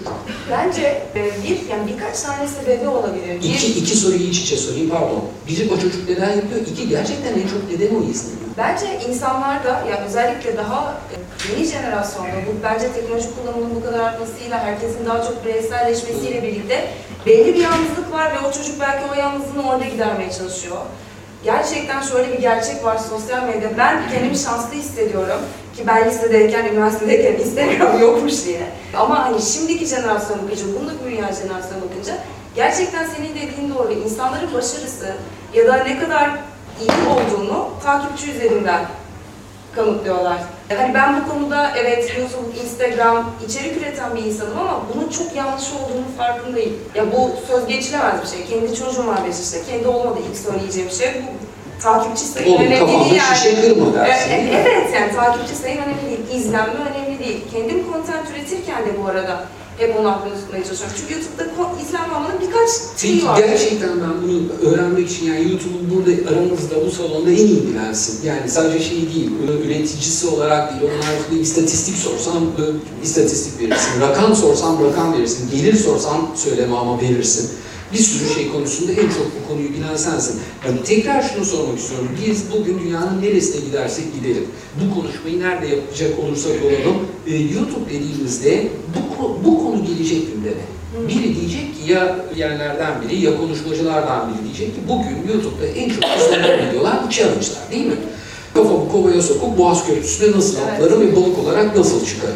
[0.51, 3.40] Bence e, bir, yani birkaç tane sebebi olabilir.
[3.42, 5.25] Bir, İki, iki soruyu iç içe sorayım pardon.
[5.49, 6.61] Bir o çocuk neden yapıyor?
[6.73, 8.49] İki gerçekten en çok neden o izleniyor?
[8.59, 11.16] Bence insanlarda yani özellikle daha e,
[11.53, 16.88] yeni jenerasyonda bu bence teknoloji kullanımının bu kadar artmasıyla herkesin daha çok bireyselleşmesiyle birlikte
[17.27, 20.77] belli bir yalnızlık var ve o çocuk belki o yalnızlığını orada gidermeye çalışıyor.
[21.44, 23.70] Gerçekten şöyle bir gerçek var sosyal medya.
[23.79, 25.40] Ben kendimi şanslı hissediyorum
[25.77, 28.62] ki ben lisedeyken, üniversitedeyken Instagram yokmuş diye.
[28.96, 32.14] Ama hani şimdiki jenerasyona bakınca, bunu büyüyen jenerasyona bakınca
[32.55, 33.92] gerçekten senin dediğin doğru.
[33.92, 35.14] İnsanların başarısı
[35.55, 36.31] ya da ne kadar
[36.81, 38.87] iyi olduğunu takipçi üzerinden
[39.74, 40.38] kanıtlıyorlar.
[40.76, 45.64] Hani ben bu konuda evet YouTube, Instagram içerik üreten bir insanım ama bunun çok yanlış
[45.72, 46.76] olduğunu farkındayım.
[46.94, 48.46] Ya bu söz geçilemez bir şey.
[48.46, 49.59] Kendi çocuğum var beş işte.
[49.70, 51.48] Kendi olmadı ilk söyleyeceğim şey bu.
[51.83, 53.37] Takipçi sayım Oğlum önemli kafamda değil yani.
[53.37, 54.31] şişe kırma dersin.
[54.31, 56.40] E- e- Evet yani takipçi sayım önemli değil.
[56.40, 57.44] İzlenme önemli değil.
[57.52, 59.44] Kendim content üretirken de bu arada
[59.79, 60.97] hep onu aklımda çalışıyorum.
[61.01, 61.49] Çünkü YouTube'da
[61.88, 63.38] izlenme almanın birkaç şeyi var.
[63.38, 68.27] gerçekten ben bunu öğrenmek için yani YouTube'un burada aramızda bu salonda en iyi bilensin.
[68.27, 69.31] Yani sadece şey değil,
[69.64, 72.43] üreticisi olarak değil, haricinde istatistik sorsam
[73.03, 77.51] istatistik verirsin, rakam sorsam rakam verirsin, gelir sorsam söyleme ama verirsin.
[77.93, 80.41] Bir sürü şey konusunda en çok bu konuyu bilen sensin.
[80.67, 82.09] Yani tekrar şunu sormak istiyorum.
[82.27, 84.47] Biz bugün dünyanın neresine gidersek gidelim.
[84.81, 86.99] Bu konuşmayı nerede yapacak olursak olalım.
[87.27, 90.64] e, YouTube dediğimizde bu, bu gelecek gündeme.
[91.09, 96.05] Biri diyecek ki ya yerlerden biri ya konuşmacılardan biri diyecek ki bugün YouTube'da en çok
[96.18, 97.96] izlenen videolar bu challenge'lar değil mi?
[98.55, 102.35] Kafamı kovaya sokup Boğaz Köprüsü'ne nasıl atlarım ve balık olarak nasıl çıkarım?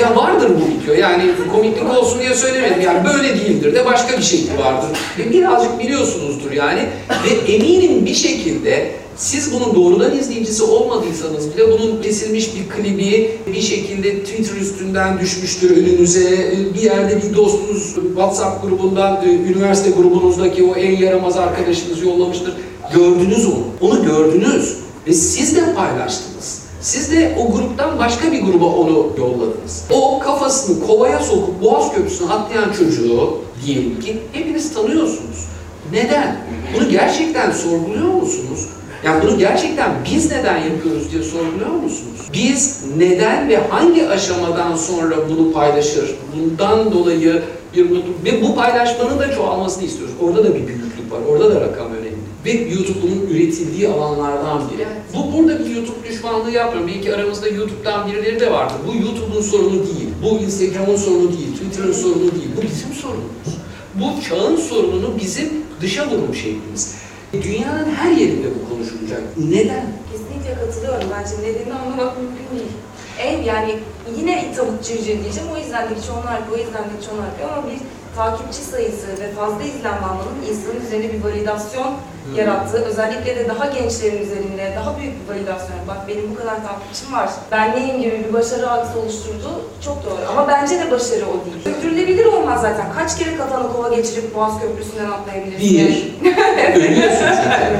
[0.00, 4.22] Ya vardır bu video yani komiklik olsun diye söylemedim yani böyle değildir de başka bir
[4.22, 4.88] şekli vardır.
[5.18, 6.88] Ve birazcık biliyorsunuzdur yani
[7.24, 13.60] ve eminim bir şekilde siz bunun doğrudan izleyicisi olmadıysanız bile bunun kesilmiş bir klibi bir
[13.60, 16.54] şekilde Twitter üstünden düşmüştür önünüze.
[16.74, 22.54] Bir yerde bir dostunuz WhatsApp grubundan, üniversite grubunuzdaki o en yaramaz arkadaşınız yollamıştır.
[22.94, 23.64] Gördünüz onu.
[23.80, 24.76] Onu gördünüz.
[25.06, 26.64] Ve siz de paylaştınız.
[26.80, 29.84] Siz de o gruptan başka bir gruba onu yolladınız.
[29.90, 35.48] O kafasını kovaya sokup Boğaz Köprüsü'ne atlayan çocuğu diyelim ki hepiniz tanıyorsunuz.
[35.92, 36.36] Neden?
[36.74, 38.68] Bunu gerçekten sorguluyor musunuz?
[39.04, 42.20] Yani bunu gerçekten biz neden yapıyoruz diye sorguluyor musunuz?
[42.32, 46.14] Biz neden ve hangi aşamadan sonra bunu paylaşır?
[46.36, 47.42] Bundan dolayı
[47.76, 50.14] bir mutluluk ve bu paylaşmanın da çoğalmasını istiyoruz.
[50.20, 52.14] Orada da bir büyüklük var, orada da rakam önemli.
[52.44, 54.82] Ve YouTube bunun üretildiği alanlardan biri.
[54.82, 54.96] Evet.
[55.14, 56.90] Bu burada bir YouTube düşmanlığı yapmıyorum.
[56.94, 58.76] Belki aramızda YouTube'dan birileri de vardır.
[58.86, 60.08] Bu YouTube'un sorunu değil.
[60.22, 61.52] Bu Instagram'ın sorunu değil.
[61.52, 62.50] Twitter'ın sorunu değil.
[62.56, 63.58] Bu bizim sorunumuz.
[63.94, 65.48] Bu çağın sorununu bizim
[65.80, 67.03] dışa vurmuş şeklimiz.
[67.42, 69.22] Dünyanın her yerinde bu konuşulacak.
[69.36, 69.86] Neden?
[70.12, 71.08] Kesinlikle katılıyorum.
[71.14, 72.72] Bence nedenini anlamak mümkün değil.
[73.18, 73.78] En yani
[74.16, 75.48] yine tavuk cırcır diyeceğim.
[75.54, 77.80] O izlendikçe onlar yapıyor, o izlendikçe onlar yapıyor ama bir
[78.16, 81.94] takipçi sayısı ve fazla izlenme almanın insanın üzerine bir validasyon
[82.36, 85.78] yarattığı, özellikle de daha gençlerin üzerinde daha büyük bir validasyon.
[85.88, 87.30] Bak benim bu kadar takipçim var.
[87.52, 89.64] Ben neyim gibi bir başarı algısı oluşturdu.
[89.84, 90.30] Çok doğru.
[90.30, 91.64] Ama bence de başarı o değil.
[91.64, 92.86] Köprülebilir olmaz zaten.
[92.98, 96.12] Kaç kere kafanı kova geçirip Boğaz Köprüsü'nden atlayabilirsin?
[96.24, 97.72] Bir, ölüyorsun zaten.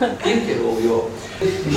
[0.26, 0.98] Bir kere oluyor.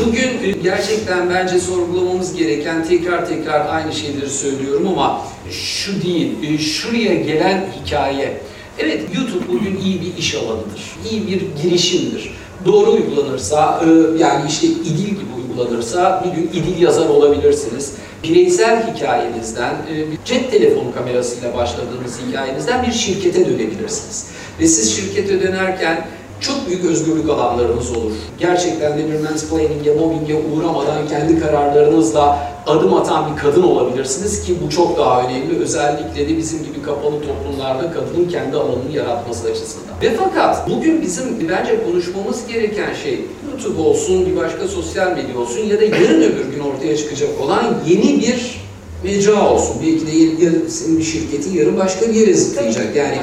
[0.06, 5.22] Bugün e, gerçekten bence sorgulamamız gereken tekrar tekrar aynı şeyleri söylüyorum ama
[5.52, 8.38] şu değil, e, şuraya gelen hikaye.
[8.80, 12.32] Evet YouTube bugün iyi bir iş alanıdır, iyi bir girişimdir.
[12.66, 17.94] Doğru uygulanırsa, e, yani işte İdil gibi uygulanırsa bir gün İdil yazar olabilirsiniz.
[18.24, 24.28] Bireysel hikayenizden, e, cep telefonu kamerasıyla başladığınız hikayenizden bir şirkete dönebilirsiniz.
[24.60, 26.08] Ve siz şirkete dönerken
[26.44, 28.12] çok büyük özgürlük alanlarınız olur.
[28.40, 34.70] Gerçekten de bir mansplaining'e, mobbing'e uğramadan kendi kararlarınızla adım atan bir kadın olabilirsiniz ki bu
[34.70, 35.60] çok daha önemli.
[35.60, 40.02] Özellikle de bizim gibi kapalı toplumlarda kadının kendi alanını yaratması açısından.
[40.02, 45.60] Ve fakat bugün bizim bence konuşmamız gereken şey YouTube olsun, bir başka sosyal medya olsun
[45.60, 48.64] ya da yarın öbür gün ortaya çıkacak olan yeni bir
[49.04, 49.76] mecra olsun.
[49.84, 52.96] Belki de yarın senin bir şirketin yarın başka bir yere zıplayacak.
[52.96, 53.18] Yani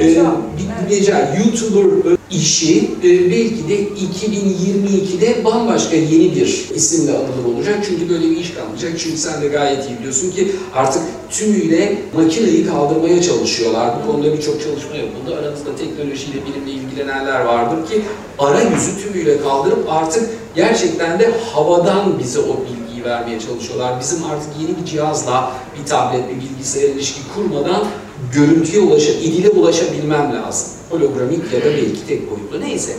[0.00, 7.78] e, bir, mecra, YouTuber işi e, belki de 2022'de bambaşka yeni bir isimle anılır olacak.
[7.88, 8.92] Çünkü böyle bir iş kalmayacak.
[8.98, 13.94] Çünkü sen de gayet iyi biliyorsun ki artık tümüyle makineyi kaldırmaya çalışıyorlar.
[14.02, 15.40] Bu konuda birçok çalışma yapıldı.
[15.40, 18.02] Aranızda teknolojiyle, bilimle ilgilenenler vardır ki
[18.38, 24.00] arayüzü tümüyle kaldırıp artık gerçekten de havadan bize o bilgiyi vermeye çalışıyorlar.
[24.00, 27.84] Bizim artık yeni bir cihazla bir tablet, bir bilgisayar ilişki kurmadan
[28.32, 30.68] görüntüye ulaşa, idile ulaşabilmem lazım.
[30.90, 32.96] Hologramik ya da belki tek boyutlu neyse.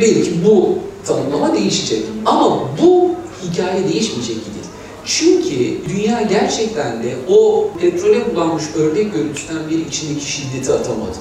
[0.00, 2.02] Belki bu tanımlama değişecek.
[2.26, 3.10] Ama bu
[3.42, 4.62] hikaye değişmeyecek gibi.
[5.04, 11.18] Çünkü dünya gerçekten de o petrole bulanmış ördek görüntüsünden biri içindeki şiddeti atamadı.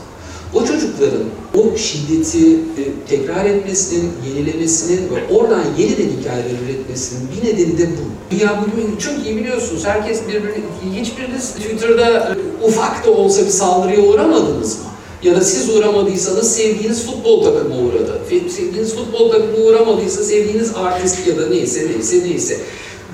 [0.54, 1.24] O çocukların
[1.58, 8.32] o şiddeti e, tekrar etmesinin, yenilemesinin ve oradan yeniden hikayeler üretmesinin bir nedeni de bu.
[8.32, 9.86] Dünya bugün çok iyi biliyorsunuz.
[9.86, 10.56] Herkes birbirine,
[10.96, 14.86] hiçbiriniz Twitter'da e, ufak da olsa bir saldırıya uğramadınız mı?
[15.24, 18.22] Ya da siz uğramadıysanız sevdiğiniz futbol takımı uğradı.
[18.30, 22.58] Sevdiğiniz futbol takımı uğramadıysa sevdiğiniz artist ya da neyse neyse neyse.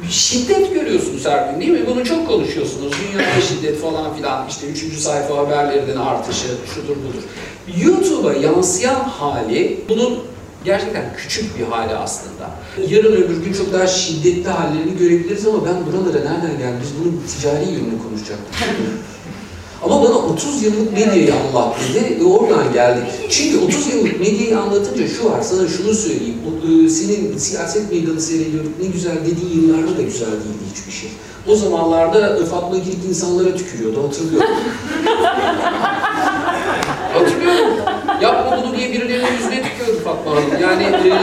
[0.10, 1.88] Şiddet görüyorsunuz her gün değil mi?
[1.88, 2.94] Bunu çok konuşuyorsunuz.
[2.94, 7.24] Dünyada şiddet falan filan işte üçüncü sayfa haberlerinin artışı şudur budur.
[7.78, 10.20] YouTube'a yansıyan hali bunun
[10.66, 12.50] gerçekten küçük bir hali aslında.
[12.90, 16.80] Yarın öbür gün çok daha şiddetli hallerini görebiliriz ama ben buralara nereden geldim?
[16.84, 18.56] Biz bunun ticari yönünü konuşacaktık.
[19.84, 23.04] Ama bana 30 yıllık medyayı anlat dedi ve oradan geldik.
[23.30, 26.38] Çünkü 30 yıllık medyayı anlatınca şu var, sana şunu söyleyeyim.
[26.48, 31.10] O, e, senin siyaset meydanı seyrediyorduk, ne güzel dediğin yıllarda da güzel değildi hiçbir şey.
[31.48, 34.50] O zamanlarda e, Fatma Girik insanlara tükürüyordu, hatırlıyorum.
[37.14, 37.74] hatırlıyorum.
[38.22, 40.62] Yapma bunu diye birilerinin yüzüne tüküyordu Fatma Hanım.
[40.62, 41.14] Yani e,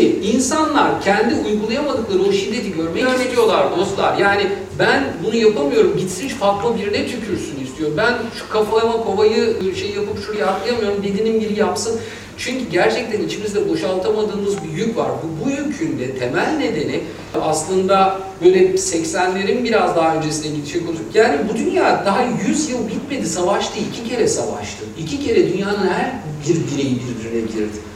[0.00, 4.18] çünkü insanlar kendi uygulayamadıkları o şiddeti görmek istiyorlar dostlar.
[4.18, 4.42] Yani
[4.78, 7.90] ben bunu yapamıyorum, gitsin Fatma birine tükürsün istiyor.
[7.96, 12.00] Ben şu kafama kovayı şey yapıp şuraya atlayamıyorum, dediğinin biri yapsın.
[12.38, 15.08] Çünkü gerçekten içimizde boşaltamadığımız bir yük var.
[15.22, 17.00] Bu, bu yükün de temel nedeni
[17.42, 21.04] aslında böyle 80'lerin biraz daha öncesine gidecek olacak.
[21.14, 23.78] Yani bu dünya daha 100 yıl bitmedi, savaştı.
[23.90, 24.84] iki kere savaştı.
[24.98, 26.12] İki kere dünyanın her
[26.48, 27.89] bir bireyi birbirine girdi.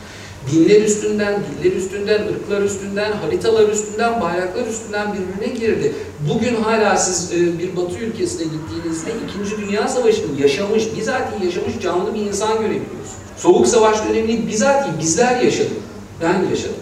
[0.52, 5.92] Dinler üstünden, diller üstünden, ırklar üstünden, haritalar üstünden, bayraklar üstünden birbirine girdi.
[6.28, 9.10] Bugün hala siz e, bir batı ülkesine gittiğinizde
[9.44, 9.66] 2.
[9.66, 13.10] Dünya Savaşı'nı yaşamış, bizatihi yaşamış canlı bir insan görebiliyorsunuz.
[13.36, 15.82] Soğuk Savaş dönemini bizatihi bizler yaşadık.
[16.22, 16.76] Ben yaşadım.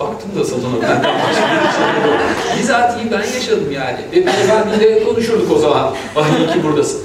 [0.00, 1.02] Baktım da salona ben
[2.58, 3.98] Bizatihi ben yaşadım yani.
[4.12, 5.94] Ve beyefendiyle konuşurduk o zaman.
[6.14, 7.00] Vay iyi ki buradasın.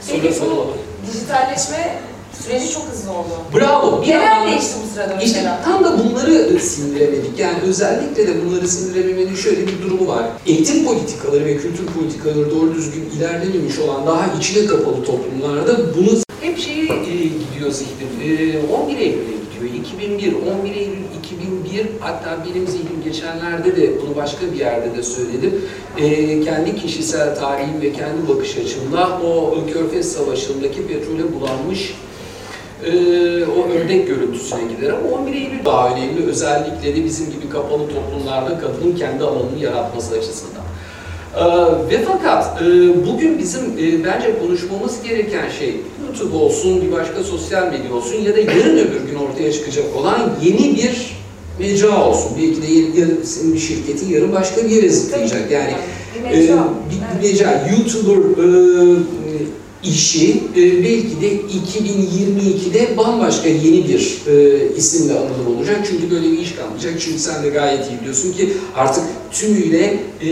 [0.00, 0.76] Sonra Peki bu
[1.12, 1.98] dijitalleşme
[2.44, 3.28] süreci çok hızlı oldu.
[3.54, 4.02] Bravo.
[4.02, 5.62] Bir Neler değişti bu sırada İşte mesela?
[5.64, 7.38] tam da bunları sindiremedik.
[7.38, 10.24] Yani özellikle de bunları sindirememenin şöyle bir durumu var.
[10.46, 16.08] Eğitim politikaları ve kültür politikaları doğru düzgün ilerlememiş olan daha içine kapalı toplumlarda bunu
[16.40, 18.08] hep şeye e, gidiyor zihnim.
[18.22, 19.84] E, 11 Eylül'e gidiyor.
[19.84, 25.64] 2001, 11 Eylül 2001 hatta benim zihnim geçenlerde de bunu başka bir yerde de söyledim.
[25.98, 31.94] E, kendi kişisel tarihim ve kendi bakış açımla o Körfez Savaşı'ndaki petrole bulanmış
[32.86, 37.82] ee, o ördek görüntüsüne gider ama 11 Eylül daha önemli özellikle de bizim gibi kapalı
[37.88, 40.62] toplumlarda kadının kendi alanını yaratması açısından.
[41.36, 41.44] Ee,
[41.90, 42.66] ve fakat e,
[43.06, 48.36] bugün bizim e, bence konuşmamız gereken şey YouTube olsun, bir başka sosyal medya olsun ya
[48.36, 51.16] da yarın öbür gün ortaya çıkacak olan yeni bir
[51.58, 52.30] mecra olsun.
[52.38, 55.50] Belki de yarın senin bir şirketin yarın başka bir yere zıplayacak.
[55.50, 55.72] Yani
[56.32, 56.50] Evet.
[56.90, 58.46] bir mecra, YouTuber e,
[59.84, 65.78] işi e, belki de 2022'de bambaşka yeni bir e, isimle anılır olacak.
[65.90, 66.94] Çünkü böyle bir iş kalmayacak.
[67.00, 70.28] Çünkü sen de gayet iyi biliyorsun ki artık tümüyle e,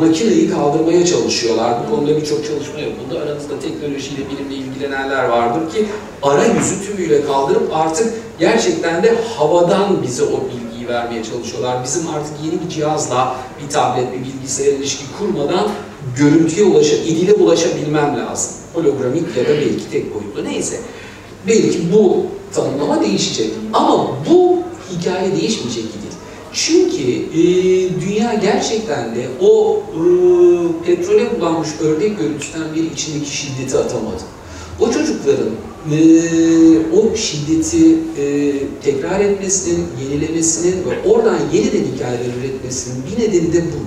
[0.00, 1.74] makineyi kaldırmaya çalışıyorlar.
[1.86, 3.20] Bu konuda birçok çalışma yapıldı.
[3.24, 5.86] Aranızda teknolojiyle, bilimle ilgilenenler vardır ki
[6.22, 11.84] arayüzü tümüyle kaldırıp artık gerçekten de havadan bize o bilgiyi vermeye çalışıyorlar.
[11.84, 15.68] Bizim artık yeni bir cihazla bir tablet, bir bilgisayar ilişki kurmadan
[16.18, 18.63] görüntüye ulaşa, idile ulaşabilmem lazım.
[18.74, 20.76] Hologramik ya da belki tek boyutlu neyse.
[21.48, 23.50] Belki bu tanımlama değişecek.
[23.72, 24.58] Ama bu
[24.92, 26.04] hikaye değişmeyecek gibi.
[26.52, 27.42] Çünkü e,
[28.00, 30.02] dünya gerçekten de o e,
[30.86, 34.22] petrole bulanmış ördek görüntüsünden biri içindeki şiddeti atamadı.
[34.80, 35.50] O çocukların
[35.92, 35.98] e,
[36.96, 38.52] o şiddeti e,
[38.84, 43.84] tekrar etmesinin, yenilemesinin ve oradan yeniden hikayeler üretmesinin bir nedeni de bu.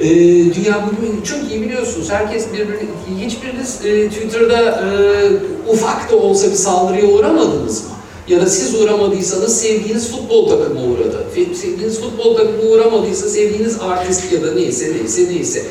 [0.00, 0.08] E,
[0.54, 2.10] dünya bugün çok iyi biliyorsunuz.
[2.10, 4.90] Herkes birbirini, hiçbiriniz e, Twitter'da e,
[5.72, 7.90] ufak da olsa bir saldırıya uğramadınız mı?
[8.28, 11.26] Ya da siz uğramadıysanız sevdiğiniz futbol takımı uğradı.
[11.34, 15.62] Sevdiğiniz futbol takımı uğramadıysa sevdiğiniz artist ya da neyse neyse neyse.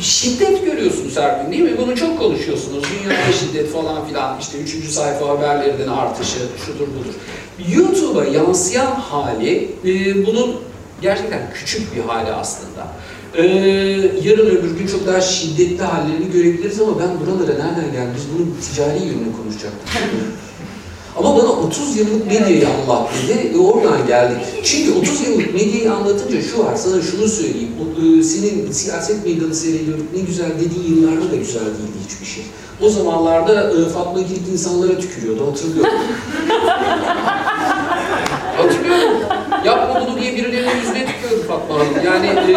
[0.00, 1.78] Şiddet görüyorsunuz her gün değil mi?
[1.78, 2.84] Bunu çok konuşuyorsunuz.
[2.84, 7.14] Dünyada şiddet falan filan işte üçüncü sayfa haberlerinin artışı şudur budur.
[7.76, 10.56] YouTube'a yansıyan hali e, bunun
[11.02, 12.88] gerçekten küçük bir hali aslında.
[13.36, 13.42] Ee,
[14.22, 18.12] yarın öbür gün çok daha şiddetli hallerini görebiliriz ama ben buralara nereden geldim?
[18.16, 19.88] Biz bunun ticari yönünü konuşacaktık.
[21.16, 24.46] Ama bana 30 yıllık medyayı anlat dedi ve oradan geldik.
[24.64, 27.70] Çünkü 30 yıllık medyayı anlatınca şu var, sana şunu söyleyeyim.
[27.80, 32.44] O, e, senin siyaset meydanı seyrediyorum, ne güzel dediği yıllarda da güzel değildi hiçbir şey.
[32.80, 35.92] O zamanlarda e, Fatma Girik insanlara tükürüyordu, hatırlıyorum.
[38.56, 39.37] hatırlıyorum.
[40.46, 42.04] Yüzüne tüküyordu Fatma Hanım.
[42.04, 42.56] Yani e,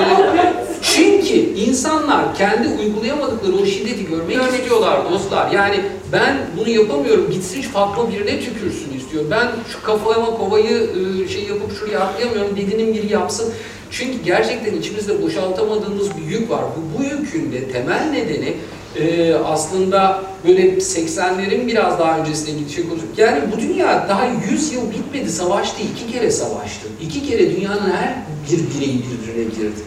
[0.82, 5.52] çünkü insanlar kendi uygulayamadıkları o şiddeti görmek istiyorlar dostlar.
[5.52, 5.76] Yani
[6.12, 9.24] ben bunu yapamıyorum, gitsin Fatma birine tükürsün istiyor.
[9.32, 10.90] Ben şu kafama kovayı
[11.26, 13.54] e, şey yapıp şuraya atlayamıyorum, dediğinin biri yapsın.
[13.92, 16.64] Çünkü gerçekten içimizde boşaltamadığımız bir yük var.
[16.78, 18.54] Bu, bu yükün de temel nedeni
[18.96, 23.08] e, aslında böyle 80'lerin biraz daha öncesine gidecek olacak.
[23.18, 26.88] Yani bu dünya daha 100 yıl bitmedi, savaştı, iki kere savaştı.
[27.02, 28.16] İki kere dünyanın her
[28.52, 29.82] bir bireyi birbirine girdi.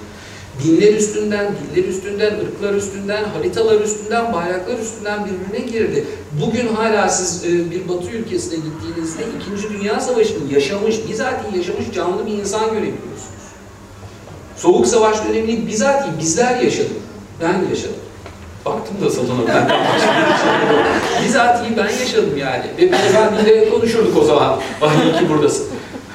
[0.65, 6.05] Dinler üstünden, diller üstünden, ırklar üstünden, haritalar üstünden, bayraklar üstünden birbirine girdi.
[6.47, 12.27] Bugün hala siz e, bir batı ülkesine gittiğinizde İkinci Dünya Savaşı'nı yaşamış, bizatihi yaşamış canlı
[12.27, 13.34] bir insan görebiliyorsunuz.
[14.65, 16.97] Soğuk Savaş dönemini bizatihi bizler yaşadık.
[17.41, 17.97] Ben yaşadım.
[18.65, 19.69] Baktım da salona ben
[21.25, 22.65] Bizatihi ben yaşadım yani.
[22.79, 24.61] Ve beyefendiyle konuşurduk o zaman.
[24.83, 25.67] Ay iyi ki buradasın.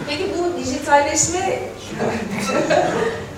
[0.10, 1.60] Peki bu dijitalleşme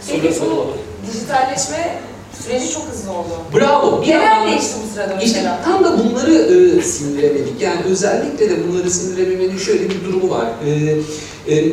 [0.07, 0.67] Peki bu
[1.07, 1.99] dijitalleşme
[2.43, 3.29] süreci çok hızlı oldu.
[3.55, 4.01] Bravo.
[4.01, 5.61] Bir Neler değişti bu sırada İşte mesela?
[5.65, 7.61] tam da bunları e, sindiremedik.
[7.61, 10.45] Yani özellikle de bunları sindirememenin şöyle bir durumu var.
[10.65, 11.71] E, e, e, e,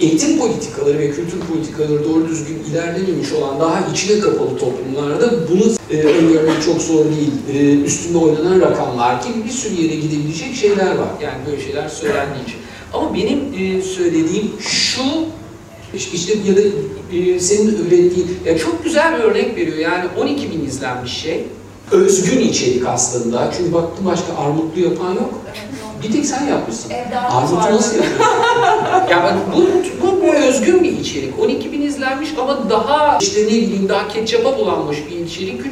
[0.00, 6.02] eğitim politikaları ve kültür politikaları doğru düzgün ilerlememiş olan daha içine kapalı toplumlarda bunu e,
[6.02, 7.32] öngörmek çok zor değil.
[7.54, 11.08] E, üstünde oynanan rakamlar ki bir sürü yere gidebilecek şeyler var.
[11.22, 12.56] Yani böyle şeyler için.
[12.92, 15.02] Ama benim e, söylediğim şu
[15.94, 16.60] işte ya da
[17.12, 19.76] e, senin öğrettiğin, ya çok güzel bir örnek veriyor.
[19.76, 21.44] Yani 12 bin izlenmiş şey.
[21.92, 23.52] Özgün içerik aslında.
[23.56, 25.34] Çünkü baktım başka armutlu yapan yok.
[26.02, 26.90] Bir tek sen yapmışsın.
[26.90, 27.74] Evde Armut vardı.
[27.74, 28.26] nasıl yapıyorsun?
[29.10, 29.66] ya bak bu,
[30.02, 31.38] bu, bu özgün bir içerik.
[31.40, 35.66] 12 bin izlenmiş ama daha işte ne bileyim daha ketçapa bulanmış bir içerik 3,5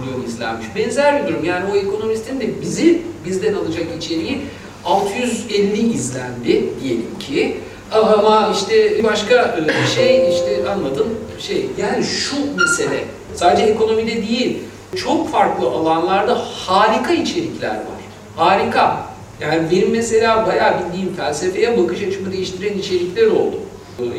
[0.00, 0.66] milyon izlenmiş.
[0.76, 1.44] Benzer bir durum.
[1.44, 4.40] Yani o ekonomistin de bizi bizden alacak içeriği
[4.84, 7.60] 650 izlendi diyelim ki.
[7.92, 11.06] Ama işte başka e, şey işte anladın
[11.38, 14.58] şey yani şu mesele sadece ekonomide değil
[14.96, 18.02] çok farklı alanlarda harika içerikler var.
[18.36, 19.11] Harika.
[19.42, 23.56] Yani benim mesela bayağı bildiğim felsefeye bakış açımı değiştiren içerikler oldu.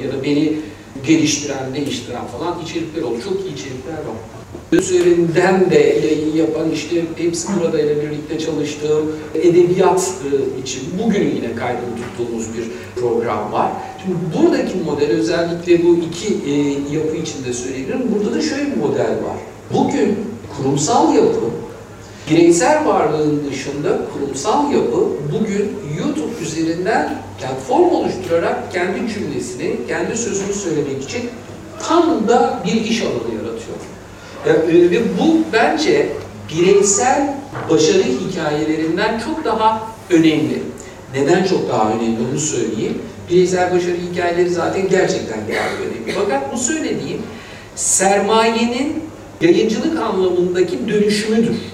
[0.03, 0.53] Ya da beni
[1.07, 3.17] geliştiren, değiştiren falan içerikler oldu.
[3.23, 4.17] Çok iyi içerikler var.
[4.71, 11.55] Üzerinden de yayın yapan işte hepsi burada ile birlikte çalıştığım edebiyat e, için bugün yine
[11.55, 12.63] kaydını tuttuğumuz bir
[13.01, 13.71] program var.
[14.03, 16.53] Şimdi buradaki model özellikle bu iki e,
[16.95, 18.01] yapı içinde söyleyebilirim.
[18.15, 19.37] Burada da şöyle bir model var.
[19.73, 20.17] Bugün
[20.57, 21.39] kurumsal yapı
[22.29, 31.03] Bireysel varlığın dışında kurumsal yapı bugün YouTube üzerinden platform oluşturarak kendi cümlesini, kendi sözünü söylemek
[31.03, 31.21] için
[31.87, 33.77] tam da bir iş alanı yaratıyor.
[34.47, 36.07] Ya, e, Ve bu bence
[36.53, 37.35] bireysel
[37.69, 40.63] başarı hikayelerinden çok daha önemli.
[41.13, 43.01] Neden çok daha önemli onu söyleyeyim.
[43.29, 46.11] Bireysel başarı hikayeleri zaten gerçekten daha önemli.
[46.15, 47.21] Fakat bu söylediğim
[47.75, 49.03] sermayenin
[49.41, 51.72] yayıncılık anlamındaki dönüşümüdür.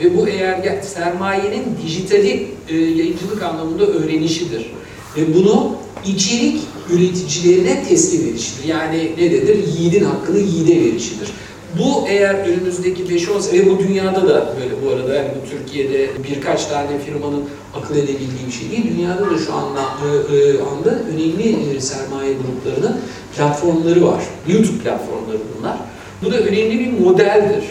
[0.00, 4.72] Ve bu eğer sermayenin dijitali e, yayıncılık anlamında öğrenişidir.
[5.16, 5.76] Ve bunu
[6.06, 6.60] içerik
[6.90, 8.68] üreticilerine teslim edişidir.
[8.68, 9.58] Yani ne dedir?
[9.78, 11.28] Yiğidin hakkını yiğide verişidir.
[11.78, 16.08] Bu eğer önümüzdeki 5-10 sene, ve bu dünyada da böyle bu arada yani bu Türkiye'de
[16.30, 18.96] birkaç tane firmanın akıl edebildiği bir şey değil.
[18.96, 23.00] Dünyada da şu anda, e, e, anda önemli e, sermaye gruplarının
[23.36, 24.24] platformları var.
[24.48, 25.76] YouTube platformları bunlar.
[26.24, 27.64] Bu da önemli bir modeldir,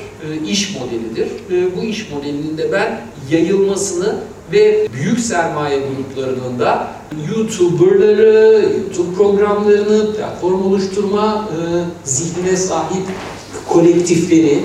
[0.48, 1.28] iş modelidir.
[1.28, 3.02] E, Bu iş modelinin de ben
[3.32, 4.16] yayılmasını
[4.52, 6.88] ve büyük sermaye gruplarının da
[7.30, 11.58] YouTuber'ları, YouTube programlarını, platform oluşturma e,
[12.04, 13.04] zihnine sahip
[13.68, 14.60] kolektifleri,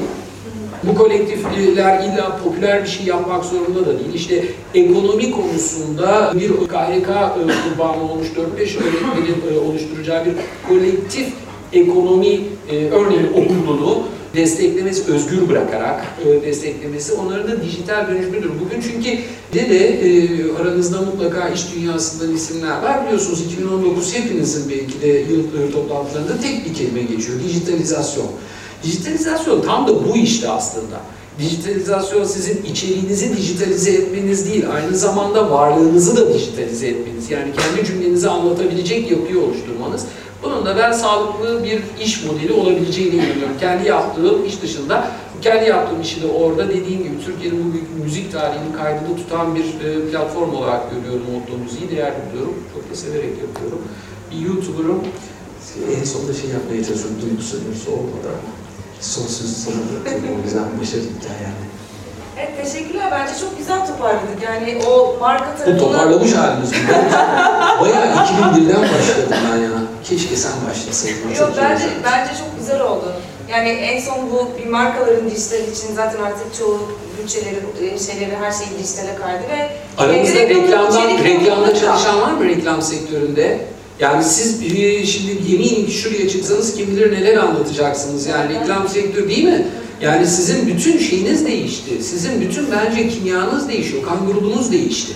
[0.83, 4.15] bu kolektifler illa popüler bir şey yapmak zorunda da değil.
[4.15, 4.45] İşte
[4.75, 10.33] ekonomi konusunda bir KHK e, kurbanı olmuş 4-5 öğretmenin e, oluşturacağı bir
[10.69, 11.27] kolektif
[11.73, 12.41] ekonomi
[12.71, 14.03] e, örneğin okulunu
[14.35, 18.51] desteklemesi, özgür bırakarak e, desteklemesi onların da dijital dönüşümüdür.
[18.65, 19.19] Bugün çünkü
[19.55, 20.01] de de
[20.61, 23.05] aranızda mutlaka iş dünyasından isimler var.
[23.07, 27.41] Biliyorsunuz 2019 hepinizin belki de yıl toplantılarında tek bir kelime geçiyor.
[27.49, 28.27] Dijitalizasyon.
[28.85, 31.01] Dijitalizasyon tam da bu işte aslında.
[31.39, 37.31] Dijitalizasyon sizin içeriğinizi dijitalize etmeniz değil, aynı zamanda varlığınızı da dijitalize etmeniz.
[37.31, 40.05] Yani kendi cümlenizi anlatabilecek yapıyı oluşturmanız.
[40.45, 43.59] Bunun da ben sağlıklı bir iş modeli olabileceğine inanıyorum.
[43.61, 45.09] Kendi yaptığım iş dışında,
[45.43, 49.65] kendi yaptığım işi de orada dediğim gibi Türkiye'nin bu büyük müzik tarihini kaydını tutan bir
[49.65, 52.55] e, platform olarak görüyorum Otto Müziği, değer buluyorum.
[52.75, 53.83] Çok da severek yapıyorum.
[54.31, 55.01] Bir YouTuber'ım.
[56.01, 58.39] En sonunda şey yapmaya çalışıyorum, duygusu duygusu olmadan.
[59.01, 60.41] Son sözü sana bırakıyorum.
[60.43, 61.65] O yüzden başarı hikayemde.
[62.39, 63.09] Evet teşekkürler.
[63.13, 64.43] Bence çok güzel toparladık.
[64.45, 65.79] Yani o marka Bu tarafından...
[65.79, 66.73] toparlamış halimiz.
[67.81, 69.71] Bayağı 2001'den başladım ben ya.
[70.05, 71.29] Keşke sen başlasaydın.
[71.29, 73.13] Yok Çok bence, bence çok güzel oldu.
[73.51, 76.79] Yani en son bu bir markaların dijital için zaten artık çoğu
[77.23, 77.57] bütçeleri,
[77.95, 83.61] e, şeyleri, her şeyi dijitale kaydı ve Aramızda reklamdan, reklamda çalışan var mı reklam sektöründe?
[84.01, 84.61] Yani siz
[85.13, 88.27] şimdi yemin şuraya çıksanız kim bilir neler anlatacaksınız.
[88.27, 89.67] Yani reklam sektörü değil mi?
[90.01, 92.03] Yani sizin bütün şeyiniz değişti.
[92.03, 94.03] Sizin bütün bence kimyanız değişiyor.
[94.03, 95.13] Kan grubunuz değişti.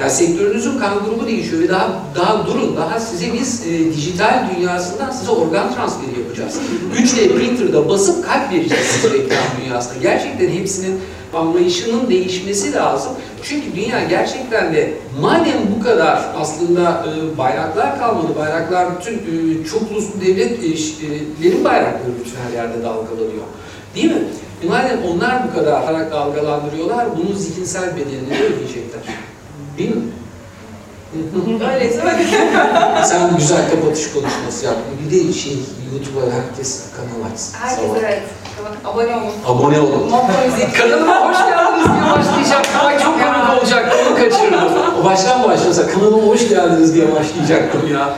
[0.00, 5.10] Yani sektörünüzün kan grubu değişiyor ve daha daha durun, daha size biz e, dijital dünyasından
[5.10, 6.58] size organ transferi yapacağız.
[6.96, 9.94] 3D printer'da basıp kalp vereceğiz size reklam dünyasında.
[10.02, 11.00] Gerçekten hepsinin
[11.34, 13.12] anlayışının değişmesi lazım.
[13.42, 19.90] Çünkü dünya gerçekten de madem bu kadar aslında e, bayraklar kalmadı, bayraklar bütün e, çok
[19.90, 23.44] uluslu devletlerin bayrakları bütün her yerde dalgalanıyor.
[23.94, 24.22] Değil mi?
[24.64, 29.00] E, madem onlar bu kadar olarak dalgalandırıyorlar, bunun zihinsel bedelini de ödeyecekler.
[29.78, 30.02] Değil mi?
[31.74, 32.00] Öyleyse
[33.04, 34.94] Sen güzel kapatış konuşması yaptın.
[35.04, 35.58] Bir de şey,
[35.92, 37.54] YouTube'a herkes kanal açsın.
[37.60, 37.98] herkes Sabah.
[38.00, 38.22] evet.
[38.84, 39.32] Abone olun.
[39.46, 40.10] Abone olun.
[40.78, 42.80] Kanalıma hoş geldiniz diye başlayacaktım.
[42.86, 43.96] Ay çok komik olacaktı.
[44.08, 45.00] Onu kaçırdım.
[45.00, 48.14] O baştan başlasa kanalıma hoş geldiniz diye başlayacaktım ya.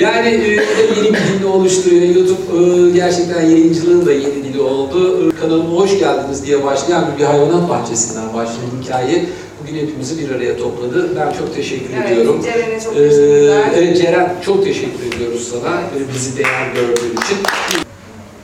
[0.00, 2.02] Yani e, yeni bir dilini oluşturuyor.
[2.02, 5.30] YouTube e, gerçekten yayıncılığın da yeni dili oldu.
[5.30, 9.24] E, kanalıma hoş geldiniz diye başlayan bir hayvanat bahçesinden başlayan hikaye
[9.62, 11.08] bugün hepimizi bir araya topladı.
[11.20, 12.42] Ben çok teşekkür Evet, ediyorum.
[12.44, 13.62] Ceren'e çok Ee, teşekkürler.
[13.76, 17.36] evet Ceren çok teşekkür ediyoruz sana e, bizi değer gördüğün için.